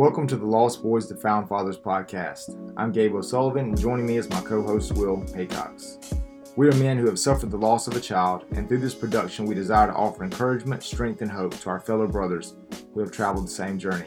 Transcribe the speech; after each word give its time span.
Welcome 0.00 0.26
to 0.28 0.36
the 0.36 0.46
Lost 0.46 0.82
Boys 0.82 1.08
to 1.08 1.14
Found 1.16 1.46
Fathers 1.46 1.76
podcast. 1.76 2.72
I'm 2.78 2.90
Gabe 2.90 3.14
O'Sullivan, 3.14 3.66
and 3.66 3.78
joining 3.78 4.06
me 4.06 4.16
is 4.16 4.30
my 4.30 4.40
co 4.40 4.62
host, 4.62 4.92
Will 4.92 5.18
Haycox. 5.34 6.18
We 6.56 6.68
are 6.68 6.76
men 6.76 6.96
who 6.96 7.04
have 7.04 7.18
suffered 7.18 7.50
the 7.50 7.58
loss 7.58 7.86
of 7.86 7.94
a 7.94 8.00
child, 8.00 8.46
and 8.52 8.66
through 8.66 8.78
this 8.78 8.94
production, 8.94 9.44
we 9.44 9.54
desire 9.54 9.88
to 9.88 9.92
offer 9.92 10.24
encouragement, 10.24 10.82
strength, 10.82 11.20
and 11.20 11.30
hope 11.30 11.54
to 11.60 11.68
our 11.68 11.80
fellow 11.80 12.06
brothers 12.06 12.54
who 12.94 13.00
have 13.00 13.12
traveled 13.12 13.46
the 13.46 13.50
same 13.50 13.78
journey. 13.78 14.06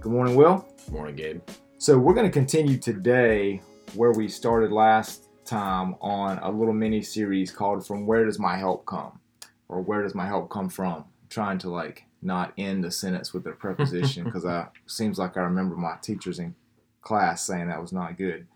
Good 0.00 0.12
morning, 0.12 0.34
Will. 0.34 0.68
Good 0.84 0.92
morning, 0.92 1.16
Gabe. 1.16 1.40
So, 1.78 1.96
we're 1.96 2.12
going 2.12 2.30
to 2.30 2.30
continue 2.30 2.76
today 2.76 3.62
where 3.94 4.12
we 4.12 4.28
started 4.28 4.70
last 4.70 5.30
time 5.46 5.96
on 6.02 6.36
a 6.40 6.50
little 6.50 6.74
mini 6.74 7.00
series 7.00 7.50
called 7.50 7.86
From 7.86 8.06
Where 8.06 8.26
Does 8.26 8.38
My 8.38 8.58
Help 8.58 8.84
Come? 8.84 9.18
or 9.70 9.80
Where 9.80 10.02
Does 10.02 10.14
My 10.14 10.26
Help 10.26 10.50
Come 10.50 10.68
From? 10.68 10.92
I'm 10.92 11.28
trying 11.30 11.56
to 11.60 11.70
like 11.70 12.04
not 12.26 12.52
end 12.58 12.84
a 12.84 12.90
sentence 12.90 13.32
with 13.32 13.46
a 13.46 13.52
preposition 13.64 14.24
because 14.24 14.44
I 14.44 14.66
seems 14.86 15.18
like 15.18 15.36
I 15.36 15.42
remember 15.42 15.76
my 15.76 15.96
teachers 16.02 16.38
in 16.38 16.54
class 17.00 17.46
saying 17.46 17.68
that 17.68 17.80
was 17.80 17.92
not 17.92 18.18
good. 18.18 18.46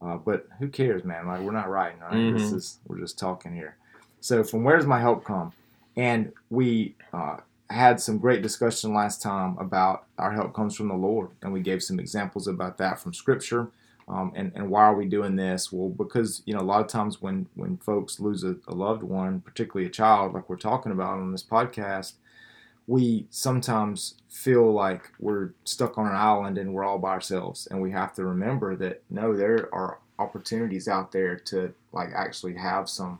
Uh, 0.00 0.16
but 0.16 0.46
who 0.58 0.68
cares, 0.68 1.02
man? 1.02 1.26
Like 1.26 1.40
we're 1.40 1.52
not 1.52 1.70
writing, 1.70 2.00
right? 2.00 2.12
Mm-hmm. 2.12 2.36
This 2.36 2.52
is 2.52 2.78
we're 2.86 3.00
just 3.00 3.18
talking 3.18 3.54
here. 3.54 3.76
So 4.20 4.44
from 4.44 4.62
where 4.62 4.76
does 4.76 4.86
my 4.86 5.00
help 5.00 5.24
come? 5.24 5.52
And 5.96 6.32
we 6.50 6.94
uh, 7.12 7.38
had 7.70 8.00
some 8.00 8.18
great 8.18 8.42
discussion 8.42 8.92
last 8.92 9.22
time 9.22 9.56
about 9.58 10.04
our 10.18 10.32
help 10.32 10.54
comes 10.54 10.76
from 10.76 10.88
the 10.88 10.94
Lord, 10.94 11.30
and 11.42 11.52
we 11.52 11.60
gave 11.60 11.82
some 11.82 11.98
examples 11.98 12.46
about 12.46 12.78
that 12.78 12.98
from 12.98 13.14
Scripture. 13.14 13.68
Um, 14.06 14.32
and, 14.36 14.52
and 14.54 14.68
why 14.68 14.84
are 14.84 14.94
we 14.94 15.06
doing 15.06 15.36
this? 15.36 15.72
Well, 15.72 15.88
because 15.88 16.42
you 16.44 16.52
know 16.52 16.60
a 16.60 16.62
lot 16.62 16.82
of 16.82 16.88
times 16.88 17.22
when 17.22 17.46
when 17.54 17.78
folks 17.78 18.20
lose 18.20 18.44
a, 18.44 18.56
a 18.68 18.74
loved 18.74 19.02
one, 19.02 19.40
particularly 19.40 19.86
a 19.86 19.90
child, 19.92 20.34
like 20.34 20.50
we're 20.50 20.56
talking 20.56 20.92
about 20.92 21.18
on 21.18 21.32
this 21.32 21.42
podcast, 21.42 22.14
we 22.86 23.26
sometimes 23.30 24.14
feel 24.28 24.72
like 24.72 25.10
we're 25.18 25.50
stuck 25.64 25.96
on 25.96 26.06
an 26.06 26.14
island 26.14 26.58
and 26.58 26.72
we're 26.72 26.84
all 26.84 26.98
by 26.98 27.10
ourselves 27.10 27.66
and 27.70 27.80
we 27.80 27.90
have 27.90 28.12
to 28.14 28.24
remember 28.24 28.76
that 28.76 29.02
no 29.08 29.34
there 29.34 29.68
are 29.74 29.98
opportunities 30.18 30.88
out 30.88 31.12
there 31.12 31.36
to 31.36 31.72
like 31.92 32.10
actually 32.14 32.54
have 32.54 32.88
some 32.88 33.18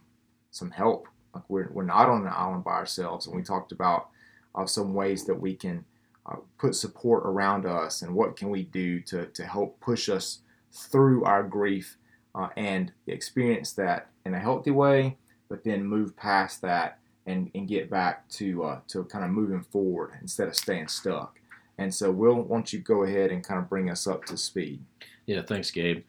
some 0.50 0.70
help. 0.70 1.08
Like 1.34 1.44
we're, 1.48 1.68
we're 1.72 1.84
not 1.84 2.08
on 2.08 2.22
an 2.22 2.32
island 2.32 2.62
by 2.62 2.72
ourselves 2.72 3.26
and 3.26 3.34
we 3.34 3.42
talked 3.42 3.72
about 3.72 4.08
uh, 4.54 4.66
some 4.66 4.94
ways 4.94 5.24
that 5.24 5.40
we 5.40 5.54
can 5.54 5.84
uh, 6.26 6.36
put 6.58 6.76
support 6.76 7.24
around 7.26 7.66
us 7.66 8.02
and 8.02 8.14
what 8.14 8.36
can 8.36 8.50
we 8.50 8.62
do 8.62 9.00
to, 9.00 9.26
to 9.26 9.44
help 9.44 9.80
push 9.80 10.08
us 10.08 10.38
through 10.70 11.24
our 11.24 11.42
grief 11.42 11.96
uh, 12.34 12.48
and 12.56 12.92
experience 13.06 13.72
that 13.72 14.08
in 14.24 14.34
a 14.34 14.38
healthy 14.38 14.70
way 14.70 15.16
but 15.48 15.64
then 15.64 15.84
move 15.84 16.16
past 16.16 16.62
that 16.62 16.98
and, 17.26 17.50
and 17.54 17.68
get 17.68 17.90
back 17.90 18.28
to 18.30 18.64
uh, 18.64 18.80
to 18.88 19.04
kind 19.04 19.24
of 19.24 19.30
moving 19.30 19.62
forward 19.62 20.12
instead 20.20 20.48
of 20.48 20.56
staying 20.56 20.88
stuck. 20.88 21.38
And 21.78 21.92
so, 21.92 22.10
Will, 22.10 22.42
why 22.42 22.56
don't 22.56 22.72
you 22.72 22.78
go 22.78 23.02
ahead 23.02 23.32
and 23.32 23.42
kind 23.42 23.58
of 23.58 23.68
bring 23.68 23.90
us 23.90 24.06
up 24.06 24.24
to 24.26 24.36
speed? 24.36 24.80
Yeah, 25.26 25.42
thanks, 25.42 25.70
Gabe. 25.70 26.04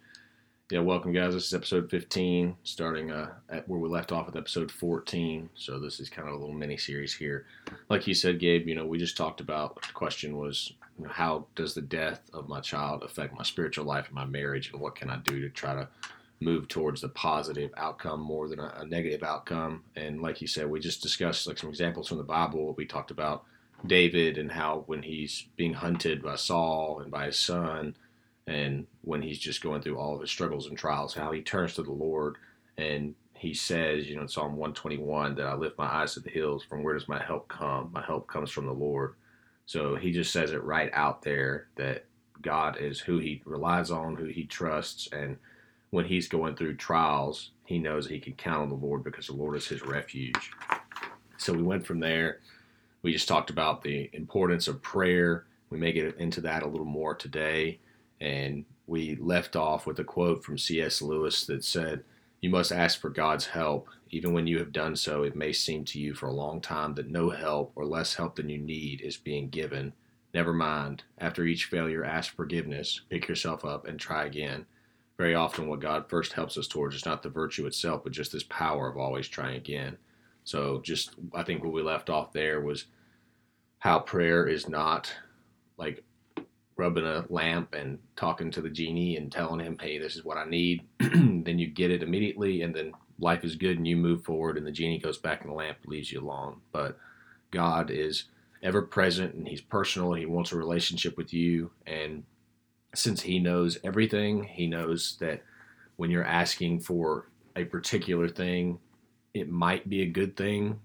Yeah, 0.71 0.79
welcome, 0.79 1.13
guys. 1.13 1.35
This 1.35 1.45
is 1.45 1.53
episode 1.53 1.91
15, 1.91 2.55
starting 2.63 3.11
uh, 3.11 3.33
at 3.49 3.69
where 3.69 3.79
we 3.79 3.87
left 3.87 4.11
off 4.11 4.25
with 4.25 4.35
episode 4.35 4.71
14. 4.71 5.47
So 5.53 5.79
this 5.79 5.99
is 5.99 6.09
kind 6.09 6.27
of 6.27 6.33
a 6.33 6.37
little 6.37 6.55
mini 6.55 6.75
series 6.75 7.13
here. 7.13 7.45
Like 7.87 8.07
you 8.07 8.15
said, 8.15 8.39
Gabe, 8.39 8.67
you 8.67 8.73
know, 8.73 8.85
we 8.85 8.97
just 8.97 9.15
talked 9.15 9.41
about 9.41 9.75
the 9.75 9.93
question 9.93 10.37
was, 10.37 10.73
you 10.97 11.05
know, 11.05 11.11
how 11.11 11.45
does 11.53 11.75
the 11.75 11.83
death 11.83 12.21
of 12.33 12.49
my 12.49 12.61
child 12.61 13.03
affect 13.03 13.37
my 13.37 13.43
spiritual 13.43 13.85
life 13.85 14.07
and 14.07 14.15
my 14.15 14.25
marriage, 14.25 14.71
and 14.71 14.81
what 14.81 14.95
can 14.95 15.11
I 15.11 15.17
do 15.17 15.39
to 15.41 15.49
try 15.49 15.75
to 15.75 15.87
move 16.41 16.67
towards 16.67 17.01
the 17.01 17.09
positive 17.09 17.71
outcome 17.77 18.19
more 18.19 18.47
than 18.47 18.59
a, 18.59 18.73
a, 18.79 18.85
negative 18.85 19.23
outcome. 19.23 19.83
And 19.95 20.21
like 20.21 20.41
you 20.41 20.47
said, 20.47 20.69
we 20.69 20.79
just 20.79 21.01
discussed 21.01 21.47
like 21.47 21.57
some 21.57 21.69
examples 21.69 22.09
from 22.09 22.17
the 22.17 22.23
Bible. 22.23 22.73
We 22.77 22.85
talked 22.85 23.11
about 23.11 23.45
David 23.85 24.37
and 24.37 24.51
how 24.51 24.83
when 24.87 25.01
he's 25.01 25.47
being 25.55 25.73
hunted 25.73 26.21
by 26.21 26.35
Saul 26.35 26.99
and 26.99 27.11
by 27.11 27.27
his 27.27 27.39
son, 27.39 27.95
and 28.47 28.85
when 29.01 29.21
he's 29.21 29.39
just 29.39 29.63
going 29.63 29.81
through 29.81 29.97
all 29.97 30.13
of 30.13 30.21
his 30.21 30.29
struggles 30.29 30.67
and 30.67 30.77
trials, 30.77 31.13
how 31.13 31.31
he 31.31 31.41
turns 31.41 31.73
to 31.75 31.83
the 31.83 31.91
Lord 31.91 32.35
and 32.77 33.15
he 33.37 33.53
says, 33.53 34.09
you 34.09 34.15
know, 34.15 34.23
in 34.23 34.27
Psalm 34.27 34.55
121, 34.55 35.35
that 35.35 35.45
I 35.45 35.55
lift 35.55 35.77
my 35.77 35.85
eyes 35.85 36.13
to 36.13 36.19
the 36.19 36.29
hills. 36.29 36.63
From 36.63 36.83
where 36.83 36.93
does 36.93 37.07
my 37.07 37.21
help 37.21 37.47
come? 37.47 37.91
My 37.93 38.01
help 38.01 38.27
comes 38.27 38.49
from 38.49 38.65
the 38.65 38.73
Lord. 38.73 39.15
So 39.65 39.95
he 39.95 40.11
just 40.11 40.31
says 40.31 40.51
it 40.51 40.63
right 40.63 40.89
out 40.93 41.21
there 41.21 41.67
that 41.75 42.05
God 42.41 42.77
is 42.79 42.99
who 42.99 43.19
he 43.19 43.41
relies 43.45 43.91
on, 43.91 44.15
who 44.15 44.25
he 44.25 44.45
trusts, 44.45 45.09
and 45.11 45.37
when 45.95 46.05
he's 46.05 46.27
going 46.27 46.57
through 46.57 46.75
trials, 46.75 47.51
he 47.63 47.79
knows 47.79 48.05
he 48.05 48.19
can 48.19 48.33
count 48.33 48.63
on 48.63 48.69
the 48.69 48.85
Lord 48.85 49.01
because 49.01 49.27
the 49.27 49.33
Lord 49.33 49.55
is 49.55 49.65
his 49.65 49.81
refuge. 49.81 50.51
So 51.37 51.53
we 51.53 51.63
went 51.63 51.87
from 51.87 52.01
there. 52.01 52.41
We 53.01 53.13
just 53.13 53.29
talked 53.29 53.49
about 53.49 53.81
the 53.81 54.09
importance 54.11 54.67
of 54.67 54.81
prayer. 54.81 55.45
We 55.69 55.77
may 55.77 55.93
get 55.93 56.17
into 56.17 56.41
that 56.41 56.63
a 56.63 56.67
little 56.67 56.85
more 56.85 57.15
today. 57.15 57.79
And 58.19 58.65
we 58.87 59.15
left 59.21 59.55
off 59.55 59.87
with 59.87 59.97
a 59.99 60.03
quote 60.03 60.43
from 60.43 60.57
C.S. 60.57 61.01
Lewis 61.01 61.45
that 61.45 61.63
said, 61.63 62.03
You 62.41 62.49
must 62.49 62.73
ask 62.73 62.99
for 62.99 63.09
God's 63.09 63.45
help. 63.45 63.87
Even 64.09 64.33
when 64.33 64.47
you 64.47 64.59
have 64.59 64.73
done 64.73 64.97
so, 64.97 65.23
it 65.23 65.35
may 65.35 65.53
seem 65.53 65.85
to 65.85 65.99
you 65.99 66.13
for 66.13 66.27
a 66.27 66.33
long 66.33 66.59
time 66.59 66.93
that 66.95 67.09
no 67.09 67.29
help 67.29 67.71
or 67.73 67.85
less 67.85 68.15
help 68.15 68.35
than 68.35 68.49
you 68.49 68.57
need 68.57 68.99
is 68.99 69.15
being 69.15 69.47
given. 69.47 69.93
Never 70.33 70.53
mind. 70.53 71.03
After 71.19 71.45
each 71.45 71.65
failure, 71.65 72.03
ask 72.03 72.35
forgiveness, 72.35 72.99
pick 73.09 73.29
yourself 73.29 73.63
up, 73.63 73.87
and 73.87 73.97
try 73.97 74.25
again 74.25 74.65
very 75.17 75.35
often 75.35 75.67
what 75.67 75.79
God 75.79 76.09
first 76.09 76.33
helps 76.33 76.57
us 76.57 76.67
towards 76.67 76.95
is 76.95 77.05
not 77.05 77.23
the 77.23 77.29
virtue 77.29 77.65
itself, 77.65 78.03
but 78.03 78.11
just 78.11 78.31
this 78.31 78.43
power 78.43 78.89
of 78.89 78.97
always 78.97 79.27
trying 79.27 79.55
again. 79.55 79.97
So, 80.43 80.81
just 80.83 81.15
I 81.33 81.43
think 81.43 81.63
what 81.63 81.73
we 81.73 81.81
left 81.81 82.09
off 82.09 82.33
there 82.33 82.61
was 82.61 82.85
how 83.79 83.99
prayer 83.99 84.47
is 84.47 84.67
not 84.67 85.13
like 85.77 86.03
rubbing 86.77 87.05
a 87.05 87.25
lamp 87.29 87.73
and 87.73 87.99
talking 88.15 88.51
to 88.51 88.61
the 88.61 88.69
genie 88.69 89.17
and 89.17 89.31
telling 89.31 89.59
him, 89.59 89.77
hey, 89.79 89.97
this 89.97 90.15
is 90.15 90.25
what 90.25 90.37
I 90.37 90.45
need. 90.45 90.83
then 90.99 91.57
you 91.57 91.67
get 91.67 91.91
it 91.91 92.03
immediately, 92.03 92.61
and 92.61 92.75
then 92.75 92.91
life 93.19 93.43
is 93.45 93.55
good 93.55 93.77
and 93.77 93.87
you 93.87 93.95
move 93.95 94.23
forward, 94.23 94.57
and 94.57 94.67
the 94.67 94.71
genie 94.71 94.99
goes 94.99 95.17
back 95.17 95.41
in 95.41 95.47
the 95.47 95.53
lamp, 95.53 95.77
leaves 95.85 96.11
you 96.11 96.19
alone. 96.19 96.57
But 96.71 96.97
God 97.51 97.89
is 97.89 98.25
ever 98.61 98.81
present 98.81 99.33
and 99.35 99.47
He's 99.47 99.61
personal, 99.61 100.13
and 100.13 100.19
He 100.19 100.25
wants 100.25 100.51
a 100.51 100.57
relationship 100.57 101.17
with 101.17 101.33
you. 101.33 101.71
And 101.87 102.23
since 102.97 103.21
he 103.21 103.39
knows 103.39 103.77
everything, 103.83 104.43
he 104.43 104.67
knows 104.67 105.17
that 105.19 105.43
when 105.97 106.09
you're 106.09 106.25
asking 106.25 106.81
for 106.81 107.29
a 107.55 107.63
particular 107.65 108.27
thing, 108.27 108.79
it 109.33 109.49
might 109.49 109.89
be 109.89 110.01
a 110.01 110.07
good 110.07 110.35
thing 110.35 110.79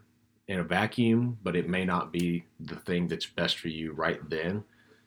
in 0.48 0.58
a 0.58 0.64
vacuum, 0.64 1.38
but 1.42 1.56
it 1.56 1.68
may 1.68 1.84
not 1.84 2.12
be 2.12 2.44
the 2.58 2.76
thing 2.76 3.06
that's 3.06 3.26
best 3.26 3.58
for 3.58 3.68
you 3.68 3.92
right 3.92 4.28
then. 4.28 4.64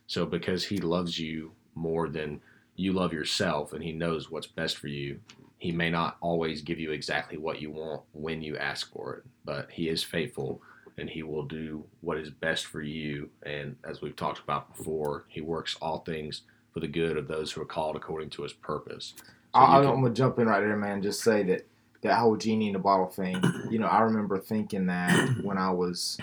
So, 0.08 0.26
because 0.26 0.64
he 0.64 0.78
loves 0.78 1.20
you 1.20 1.52
more 1.76 2.10
than 2.10 2.42
you 2.76 2.94
love 2.94 3.14
yourself 3.14 3.74
and 3.74 3.84
he 3.84 3.92
knows 3.92 4.30
what's 4.30 4.48
best 4.48 4.78
for 4.78 4.88
you, 4.88 5.20
he 5.58 5.72
may 5.72 5.90
not 5.90 6.18
always 6.22 6.62
give 6.62 6.80
you 6.80 6.92
exactly 6.92 7.38
what 7.38 7.62
you 7.62 7.72
want 7.72 8.02
when 8.12 8.42
you 8.42 8.58
ask 8.58 8.92
for 8.92 9.16
it, 9.16 9.24
but 9.46 9.70
he 9.72 9.90
is 9.90 10.04
faithful 10.04 10.62
and 10.98 11.10
he 11.10 11.24
will 11.24 11.44
do 11.44 11.84
what 12.02 12.18
is 12.18 12.30
best 12.30 12.66
for 12.66 12.82
you. 12.82 13.30
And 13.44 13.76
as 13.84 14.02
we've 14.02 14.16
talked 14.16 14.40
about 14.40 14.76
before, 14.76 15.26
he 15.28 15.42
works 15.42 15.76
all 15.82 16.00
things 16.00 16.42
for 16.74 16.80
the 16.80 16.88
good 16.88 17.18
of 17.18 17.28
those 17.28 17.52
who 17.52 17.62
are 17.62 17.66
called 17.66 17.96
according 17.96 18.32
to 18.32 18.44
his 18.44 18.54
purpose. 18.54 19.14
So 19.54 19.60
I, 19.60 19.78
am 19.78 20.02
gonna 20.02 20.14
jump 20.14 20.40
in 20.40 20.48
right 20.48 20.60
there, 20.60 20.76
man. 20.76 21.02
Just 21.02 21.22
say 21.22 21.44
that 21.44 21.68
that 22.02 22.18
whole 22.18 22.36
genie 22.36 22.68
in 22.68 22.74
the 22.74 22.80
bottle 22.80 23.08
thing. 23.08 23.42
You 23.70 23.80
know, 23.80 23.88
I 23.88 24.02
remember 24.02 24.38
thinking 24.38 24.88
that 24.88 25.38
when 25.44 25.58
I 25.58 25.72
was, 25.72 26.18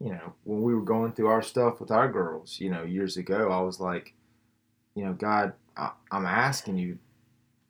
you 0.00 0.10
know, 0.10 0.34
when 0.44 0.62
we 0.62 0.74
were 0.74 0.82
going 0.82 1.12
through 1.12 1.28
our 1.28 1.42
stuff 1.42 1.80
with 1.80 1.90
our 1.90 2.10
girls, 2.10 2.60
you 2.60 2.70
know, 2.70 2.84
years 2.84 3.16
ago. 3.16 3.50
I 3.50 3.60
was 3.60 3.80
like, 3.80 4.14
you 4.94 5.04
know, 5.04 5.12
God, 5.12 5.52
I, 5.76 5.90
I'm 6.10 6.26
asking 6.26 6.78
you 6.78 6.98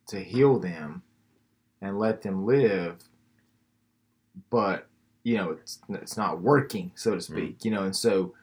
to 0.08 0.20
heal 0.20 0.58
them 0.58 1.02
and 1.81 1.98
let 1.98 2.22
them 2.22 2.44
live, 2.44 2.97
but 4.50 4.87
you 5.22 5.37
know, 5.37 5.50
it's 5.50 5.78
it's 5.88 6.16
not 6.16 6.40
working, 6.40 6.93
so 6.94 7.12
to 7.12 7.16
mm. 7.19 7.23
speak. 7.23 7.58
Mm. 7.58 7.64
You 7.64 7.70
know, 7.70 7.82
and 7.84 7.96
so 7.96 8.34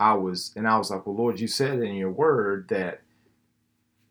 I 0.00 0.14
was, 0.14 0.52
and 0.56 0.66
I 0.68 0.78
was 0.78 0.90
like, 0.90 1.06
well, 1.06 1.16
Lord, 1.16 1.40
you 1.40 1.48
said 1.48 1.80
in 1.80 1.96
your 1.96 2.10
word 2.10 2.68
that 2.68 3.02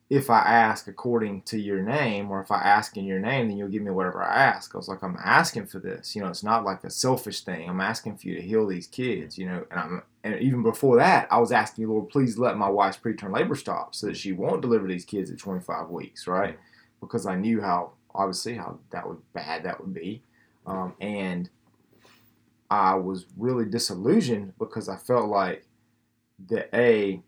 if 0.10 0.30
I 0.30 0.40
ask 0.40 0.88
according 0.88 1.42
to 1.44 1.60
your 1.60 1.82
name, 1.82 2.32
or 2.32 2.42
if 2.42 2.50
I 2.50 2.62
ask 2.62 2.96
in 2.96 3.04
your 3.04 3.20
name, 3.20 3.50
then 3.50 3.58
you'll 3.58 3.68
give 3.68 3.82
me 3.82 3.92
whatever 3.92 4.24
I 4.24 4.36
ask. 4.36 4.74
I 4.74 4.78
was 4.78 4.88
like, 4.88 5.04
I'm 5.04 5.18
asking 5.22 5.66
for 5.66 5.80
this. 5.80 6.16
You 6.16 6.22
know, 6.22 6.30
it's 6.30 6.44
not 6.44 6.64
like 6.64 6.84
a 6.86 6.90
selfish 6.90 7.42
thing. 7.42 7.70
I'm 7.70 7.82
asking 7.82 8.18
for 8.18 8.28
you 8.28 8.36
to 8.36 8.42
heal 8.42 8.66
these 8.66 8.88
kids. 8.88 9.38
You 9.38 9.48
know, 9.48 9.66
and 9.70 9.80
I'm, 9.80 10.04
and 10.24 10.40
even 10.42 10.64
before 10.64 10.96
that, 10.98 11.28
I 11.30 11.40
was 11.40 11.52
asking 11.52 11.84
you, 11.84 11.92
Lord, 11.92 12.10
please 12.10 12.38
let 12.38 12.58
my 12.58 12.70
wife's 12.70 12.98
preterm 12.98 13.34
labor 13.34 13.56
stop 13.56 13.96
so 13.96 14.08
that 14.08 14.16
she 14.16 14.32
won't 14.32 14.62
deliver 14.62 14.88
these 14.88 15.04
kids 15.06 15.30
at 15.30 15.40
25 15.40 15.90
weeks, 15.90 16.26
right? 16.26 16.58
Because 17.02 17.26
I 17.26 17.36
knew 17.36 17.62
how 17.62 17.92
obviously 18.16 18.56
how 18.56 18.80
that 18.92 19.08
would 19.08 19.22
bad 19.34 19.64
that 19.64 19.82
would 19.82 19.94
be, 19.94 20.24
um, 20.66 20.94
and 21.02 21.50
I 22.70 22.96
was 22.96 23.26
really 23.38 23.66
disillusioned 23.66 24.54
because 24.58 24.90
I 24.90 24.96
felt 24.96 25.28
like 25.28 25.67
that 26.50 26.70
a 26.74 27.22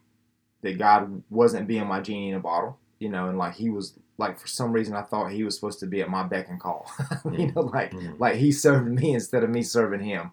that 0.61 0.77
God 0.77 1.23
wasn't 1.29 1.67
being 1.67 1.87
my 1.87 2.01
genie 2.01 2.29
in 2.29 2.35
a 2.35 2.39
bottle, 2.39 2.77
you 2.99 3.09
know, 3.09 3.27
and 3.27 3.37
like 3.37 3.55
he 3.55 3.69
was 3.69 3.93
like 4.17 4.39
for 4.39 4.47
some 4.47 4.71
reason 4.71 4.95
I 4.95 5.01
thought 5.01 5.31
he 5.31 5.43
was 5.43 5.55
supposed 5.55 5.79
to 5.79 5.87
be 5.87 6.01
at 6.01 6.09
my 6.09 6.23
beck 6.23 6.49
and 6.49 6.59
call, 6.59 6.91
you 7.31 7.51
know, 7.51 7.61
like 7.61 7.91
mm-hmm. 7.91 8.21
like 8.21 8.35
he 8.35 8.51
serving 8.51 8.95
me 8.95 9.13
instead 9.13 9.43
of 9.43 9.49
me 9.49 9.63
serving 9.63 10.01
him. 10.01 10.31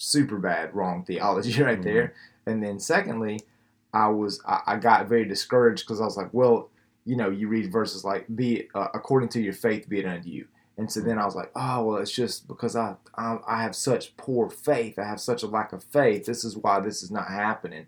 Super 0.00 0.38
bad, 0.38 0.74
wrong 0.74 1.04
theology 1.04 1.60
right 1.62 1.80
mm-hmm. 1.80 1.82
there. 1.82 2.14
And 2.46 2.62
then 2.62 2.78
secondly, 2.78 3.40
I 3.92 4.08
was 4.08 4.40
I, 4.46 4.60
I 4.66 4.76
got 4.76 5.08
very 5.08 5.24
discouraged 5.24 5.84
because 5.84 6.00
I 6.00 6.04
was 6.04 6.16
like, 6.16 6.32
well, 6.32 6.70
you 7.04 7.16
know, 7.16 7.30
you 7.30 7.48
read 7.48 7.72
verses 7.72 8.04
like, 8.04 8.26
"Be 8.34 8.68
uh, 8.74 8.88
according 8.94 9.30
to 9.30 9.40
your 9.40 9.54
faith, 9.54 9.88
be 9.88 9.98
it 9.98 10.06
unto 10.06 10.28
you." 10.28 10.46
And 10.76 10.90
so 10.90 11.00
then 11.00 11.18
I 11.18 11.24
was 11.24 11.34
like, 11.34 11.50
oh 11.56 11.84
well, 11.84 11.96
it's 11.96 12.12
just 12.12 12.46
because 12.46 12.76
I, 12.76 12.94
I 13.16 13.38
I 13.46 13.62
have 13.62 13.74
such 13.74 14.16
poor 14.16 14.48
faith. 14.48 14.98
I 14.98 15.04
have 15.04 15.20
such 15.20 15.42
a 15.42 15.48
lack 15.48 15.72
of 15.72 15.82
faith. 15.82 16.26
This 16.26 16.44
is 16.44 16.56
why 16.56 16.78
this 16.80 17.02
is 17.02 17.10
not 17.10 17.28
happening. 17.28 17.86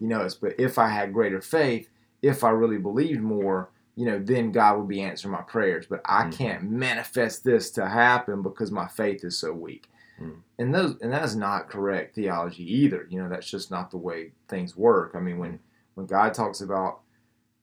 You 0.00 0.08
know, 0.08 0.22
it's 0.22 0.34
but 0.34 0.54
if 0.58 0.78
I 0.78 0.88
had 0.88 1.12
greater 1.12 1.40
faith, 1.40 1.88
if 2.22 2.42
I 2.44 2.50
really 2.50 2.78
believed 2.78 3.20
more, 3.20 3.70
you 3.96 4.06
know, 4.06 4.18
then 4.18 4.52
God 4.52 4.78
would 4.78 4.88
be 4.88 5.02
answering 5.02 5.32
my 5.32 5.42
prayers. 5.42 5.86
But 5.86 6.00
I 6.04 6.24
mm. 6.24 6.36
can't 6.36 6.62
manifest 6.64 7.44
this 7.44 7.70
to 7.72 7.88
happen 7.88 8.42
because 8.42 8.70
my 8.70 8.88
faith 8.88 9.24
is 9.24 9.38
so 9.38 9.52
weak. 9.52 9.88
Mm. 10.20 10.40
And 10.58 10.74
those 10.74 10.96
and 11.00 11.12
that's 11.12 11.34
not 11.34 11.68
correct 11.68 12.14
theology 12.14 12.64
either. 12.64 13.06
You 13.10 13.22
know, 13.22 13.28
that's 13.28 13.50
just 13.50 13.70
not 13.70 13.90
the 13.90 13.98
way 13.98 14.32
things 14.48 14.76
work. 14.76 15.12
I 15.14 15.20
mean, 15.20 15.38
when 15.38 15.58
when 15.94 16.06
God 16.06 16.34
talks 16.34 16.60
about 16.60 17.00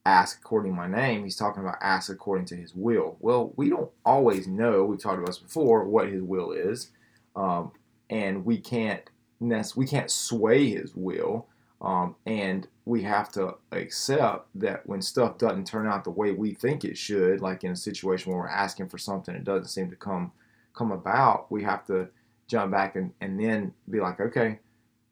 ask 0.05 0.39
according 0.39 0.71
to 0.71 0.77
my 0.77 0.87
name, 0.87 1.23
he's 1.23 1.35
talking 1.35 1.61
about 1.61 1.77
ask 1.81 2.09
according 2.09 2.45
to 2.45 2.55
his 2.55 2.73
will. 2.73 3.17
Well, 3.19 3.51
we 3.57 3.69
don't 3.69 3.91
always 4.05 4.47
know, 4.47 4.85
we've 4.85 5.01
talked 5.01 5.17
about 5.17 5.27
this 5.27 5.37
before, 5.37 5.83
what 5.83 6.07
his 6.07 6.21
will 6.21 6.53
is. 6.53 6.91
Um, 7.35 7.71
and 8.09 8.45
we 8.45 8.57
can't 8.57 9.03
we 9.39 9.85
can't 9.85 10.09
sway 10.09 10.69
his 10.69 10.95
will. 10.95 11.47
Um, 11.81 12.15
and 12.25 12.67
we 12.85 13.03
have 13.03 13.31
to 13.33 13.55
accept 13.71 14.47
that 14.55 14.87
when 14.87 15.01
stuff 15.01 15.37
doesn't 15.37 15.67
turn 15.67 15.87
out 15.87 16.03
the 16.03 16.09
way 16.09 16.31
we 16.31 16.53
think 16.53 16.83
it 16.83 16.97
should, 16.97 17.41
like 17.41 17.63
in 17.63 17.71
a 17.71 17.75
situation 17.75 18.31
where 18.31 18.41
we're 18.41 18.47
asking 18.47 18.89
for 18.89 18.97
something 18.97 19.35
and 19.35 19.47
it 19.47 19.49
doesn't 19.49 19.67
seem 19.67 19.89
to 19.89 19.95
come 19.95 20.31
come 20.73 20.91
about, 20.91 21.51
we 21.51 21.63
have 21.63 21.85
to 21.87 22.07
jump 22.47 22.71
back 22.71 22.95
and, 22.95 23.11
and 23.19 23.39
then 23.39 23.73
be 23.89 23.99
like, 23.99 24.19
okay, 24.19 24.59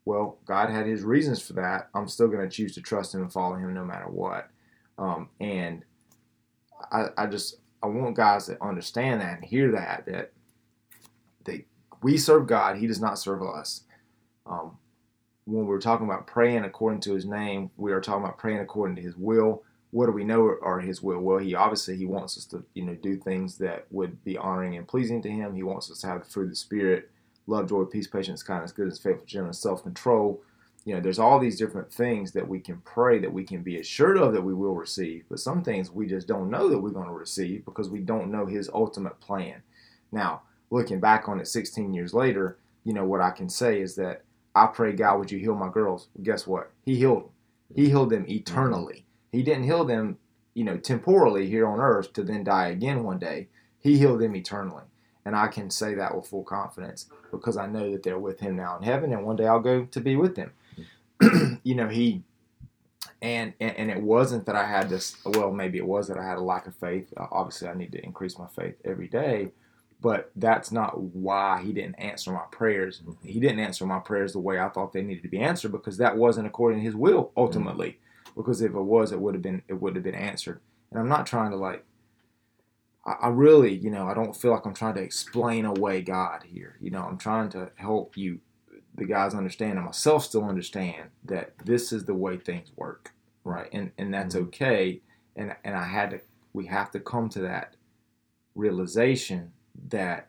well, 0.04 0.38
God 0.46 0.70
had 0.70 0.86
his 0.86 1.02
reasons 1.02 1.42
for 1.42 1.54
that. 1.54 1.88
I'm 1.94 2.08
still 2.08 2.28
going 2.28 2.48
to 2.48 2.54
choose 2.54 2.74
to 2.74 2.80
trust 2.80 3.14
him 3.14 3.22
and 3.22 3.32
follow 3.32 3.56
him 3.56 3.74
no 3.74 3.84
matter 3.84 4.08
what. 4.08 4.48
Um, 4.98 5.28
and 5.40 5.84
I, 6.90 7.06
I 7.16 7.26
just 7.26 7.56
I 7.82 7.86
want 7.86 8.16
guys 8.16 8.46
to 8.46 8.62
understand 8.64 9.20
that 9.20 9.36
and 9.36 9.44
hear 9.44 9.72
that 9.72 10.06
that 10.06 10.32
they 11.44 11.66
we 12.02 12.16
serve 12.16 12.46
God, 12.46 12.76
He 12.76 12.86
does 12.86 13.00
not 13.00 13.18
serve 13.18 13.42
us. 13.42 13.82
Um, 14.46 14.78
when 15.46 15.66
we're 15.66 15.80
talking 15.80 16.06
about 16.06 16.26
praying 16.26 16.64
according 16.64 17.00
to 17.00 17.14
His 17.14 17.24
name, 17.24 17.70
we 17.76 17.92
are 17.92 18.00
talking 18.00 18.24
about 18.24 18.38
praying 18.38 18.60
according 18.60 18.96
to 18.96 19.02
His 19.02 19.16
will. 19.16 19.62
What 19.90 20.06
do 20.06 20.12
we 20.12 20.24
know 20.24 20.56
are 20.62 20.80
His 20.80 21.02
will? 21.02 21.20
Well, 21.20 21.38
He 21.38 21.54
obviously 21.54 21.96
He 21.96 22.06
wants 22.06 22.36
us 22.36 22.44
to 22.46 22.64
you 22.74 22.84
know 22.84 22.94
do 22.94 23.16
things 23.16 23.58
that 23.58 23.86
would 23.90 24.22
be 24.24 24.36
honoring 24.36 24.76
and 24.76 24.86
pleasing 24.86 25.22
to 25.22 25.30
Him. 25.30 25.54
He 25.54 25.62
wants 25.62 25.90
us 25.90 26.00
to 26.00 26.06
have 26.08 26.24
the 26.24 26.30
fruit 26.30 26.44
of 26.44 26.50
the 26.50 26.56
Spirit: 26.56 27.10
love, 27.46 27.68
joy, 27.68 27.84
peace, 27.84 28.06
patience, 28.06 28.42
kindness, 28.42 28.72
goodness, 28.72 28.98
faithfulness, 28.98 29.30
gentleness, 29.30 29.58
self-control 29.60 30.42
you 30.86 30.94
know, 30.94 31.00
there's 31.00 31.18
all 31.18 31.40
these 31.40 31.58
different 31.58 31.92
things 31.92 32.30
that 32.32 32.48
we 32.48 32.60
can 32.60 32.80
pray 32.82 33.18
that 33.18 33.32
we 33.32 33.42
can 33.42 33.62
be 33.64 33.80
assured 33.80 34.16
of 34.16 34.32
that 34.32 34.44
we 34.44 34.54
will 34.54 34.76
receive, 34.76 35.24
but 35.28 35.40
some 35.40 35.64
things 35.64 35.90
we 35.90 36.06
just 36.06 36.28
don't 36.28 36.48
know 36.48 36.68
that 36.68 36.78
we're 36.78 36.90
going 36.90 37.08
to 37.08 37.12
receive 37.12 37.64
because 37.64 37.90
we 37.90 37.98
don't 37.98 38.30
know 38.30 38.46
His 38.46 38.70
ultimate 38.72 39.18
plan. 39.18 39.62
Now, 40.12 40.42
looking 40.70 41.00
back 41.00 41.28
on 41.28 41.40
it 41.40 41.48
16 41.48 41.92
years 41.92 42.14
later, 42.14 42.58
you 42.84 42.92
know, 42.92 43.04
what 43.04 43.20
I 43.20 43.32
can 43.32 43.48
say 43.48 43.80
is 43.80 43.96
that 43.96 44.22
I 44.56 44.66
pray, 44.68 44.92
God, 44.92 45.18
would 45.18 45.30
you 45.30 45.38
heal 45.38 45.54
my 45.54 45.68
girls? 45.68 46.08
Guess 46.22 46.46
what? 46.46 46.70
He 46.84 46.96
healed 46.96 47.24
them. 47.24 47.30
He 47.74 47.88
healed 47.88 48.10
them 48.10 48.24
eternally. 48.28 49.04
He 49.30 49.42
didn't 49.42 49.64
heal 49.64 49.84
them, 49.84 50.18
you 50.54 50.64
know, 50.64 50.78
temporally 50.78 51.46
here 51.48 51.66
on 51.66 51.78
earth 51.78 52.12
to 52.14 52.22
then 52.22 52.42
die 52.44 52.68
again 52.68 53.04
one 53.04 53.18
day. 53.18 53.48
He 53.78 53.98
healed 53.98 54.20
them 54.20 54.34
eternally. 54.34 54.84
And 55.26 55.36
I 55.36 55.48
can 55.48 55.70
say 55.70 55.94
that 55.94 56.14
with 56.14 56.26
full 56.26 56.44
confidence 56.44 57.06
because 57.30 57.56
I 57.56 57.66
know 57.66 57.92
that 57.92 58.02
they're 58.02 58.18
with 58.18 58.40
him 58.40 58.56
now 58.56 58.76
in 58.78 58.84
heaven 58.84 59.12
and 59.12 59.26
one 59.26 59.36
day 59.36 59.46
I'll 59.46 59.60
go 59.60 59.84
to 59.84 60.00
be 60.00 60.16
with 60.16 60.36
them. 60.36 60.52
you 61.62 61.74
know, 61.74 61.88
he 61.88 62.22
and, 63.22 63.54
and, 63.60 63.76
and 63.76 63.90
it 63.90 64.02
wasn't 64.02 64.46
that 64.46 64.56
I 64.56 64.66
had 64.66 64.88
this. 64.88 65.16
Well, 65.24 65.52
maybe 65.52 65.78
it 65.78 65.86
was 65.86 66.08
that 66.08 66.18
I 66.18 66.24
had 66.24 66.38
a 66.38 66.42
lack 66.42 66.66
of 66.66 66.76
faith. 66.76 67.12
Obviously, 67.16 67.68
I 67.68 67.74
need 67.74 67.92
to 67.92 68.04
increase 68.04 68.38
my 68.38 68.46
faith 68.46 68.76
every 68.84 69.08
day, 69.08 69.52
but 70.00 70.30
that's 70.36 70.70
not 70.70 71.00
why 71.00 71.62
he 71.62 71.72
didn't 71.72 71.94
answer 71.94 72.30
my 72.30 72.44
prayers. 72.50 73.02
He 73.22 73.40
didn't 73.40 73.60
answer 73.60 73.86
my 73.86 73.98
prayers 73.98 74.32
the 74.32 74.38
way 74.38 74.60
I 74.60 74.68
thought 74.68 74.92
they 74.92 75.02
needed 75.02 75.22
to 75.22 75.28
be 75.28 75.40
answered 75.40 75.72
because 75.72 75.96
that 75.98 76.16
wasn't 76.16 76.46
according 76.46 76.80
to 76.80 76.84
his 76.84 76.94
will 76.94 77.32
ultimately. 77.36 77.88
Mm-hmm. 77.88 78.40
Because 78.40 78.60
if 78.60 78.72
it 78.72 78.80
was, 78.80 79.12
it 79.12 79.20
would 79.20 79.34
have 79.34 79.42
been 79.42 79.62
it 79.68 79.80
would 79.80 79.94
have 79.94 80.04
been 80.04 80.14
answered. 80.14 80.60
And 80.90 81.00
I'm 81.00 81.08
not 81.08 81.26
trying 81.26 81.50
to 81.50 81.56
like. 81.56 81.84
I, 83.06 83.12
I 83.22 83.28
really, 83.28 83.74
you 83.74 83.90
know, 83.90 84.06
I 84.06 84.14
don't 84.14 84.36
feel 84.36 84.50
like 84.50 84.66
I'm 84.66 84.74
trying 84.74 84.94
to 84.94 85.02
explain 85.02 85.64
away 85.64 86.02
God 86.02 86.42
here. 86.44 86.76
You 86.80 86.90
know, 86.90 87.02
I'm 87.02 87.18
trying 87.18 87.48
to 87.50 87.70
help 87.76 88.16
you 88.16 88.40
the 88.94 89.06
guys 89.06 89.34
understand 89.34 89.76
and 89.76 89.84
myself 89.84 90.24
still 90.24 90.44
understand 90.44 91.10
that 91.24 91.52
this 91.64 91.92
is 91.92 92.04
the 92.04 92.14
way 92.14 92.36
things 92.36 92.70
work, 92.76 93.14
right? 93.44 93.70
And 93.72 93.92
and 93.96 94.12
that's 94.12 94.34
mm-hmm. 94.34 94.48
okay. 94.48 95.00
And 95.34 95.56
and 95.64 95.74
I 95.74 95.84
had 95.84 96.10
to 96.10 96.20
we 96.52 96.66
have 96.66 96.90
to 96.90 97.00
come 97.00 97.30
to 97.30 97.40
that 97.40 97.76
realization 98.54 99.52
that 99.88 100.28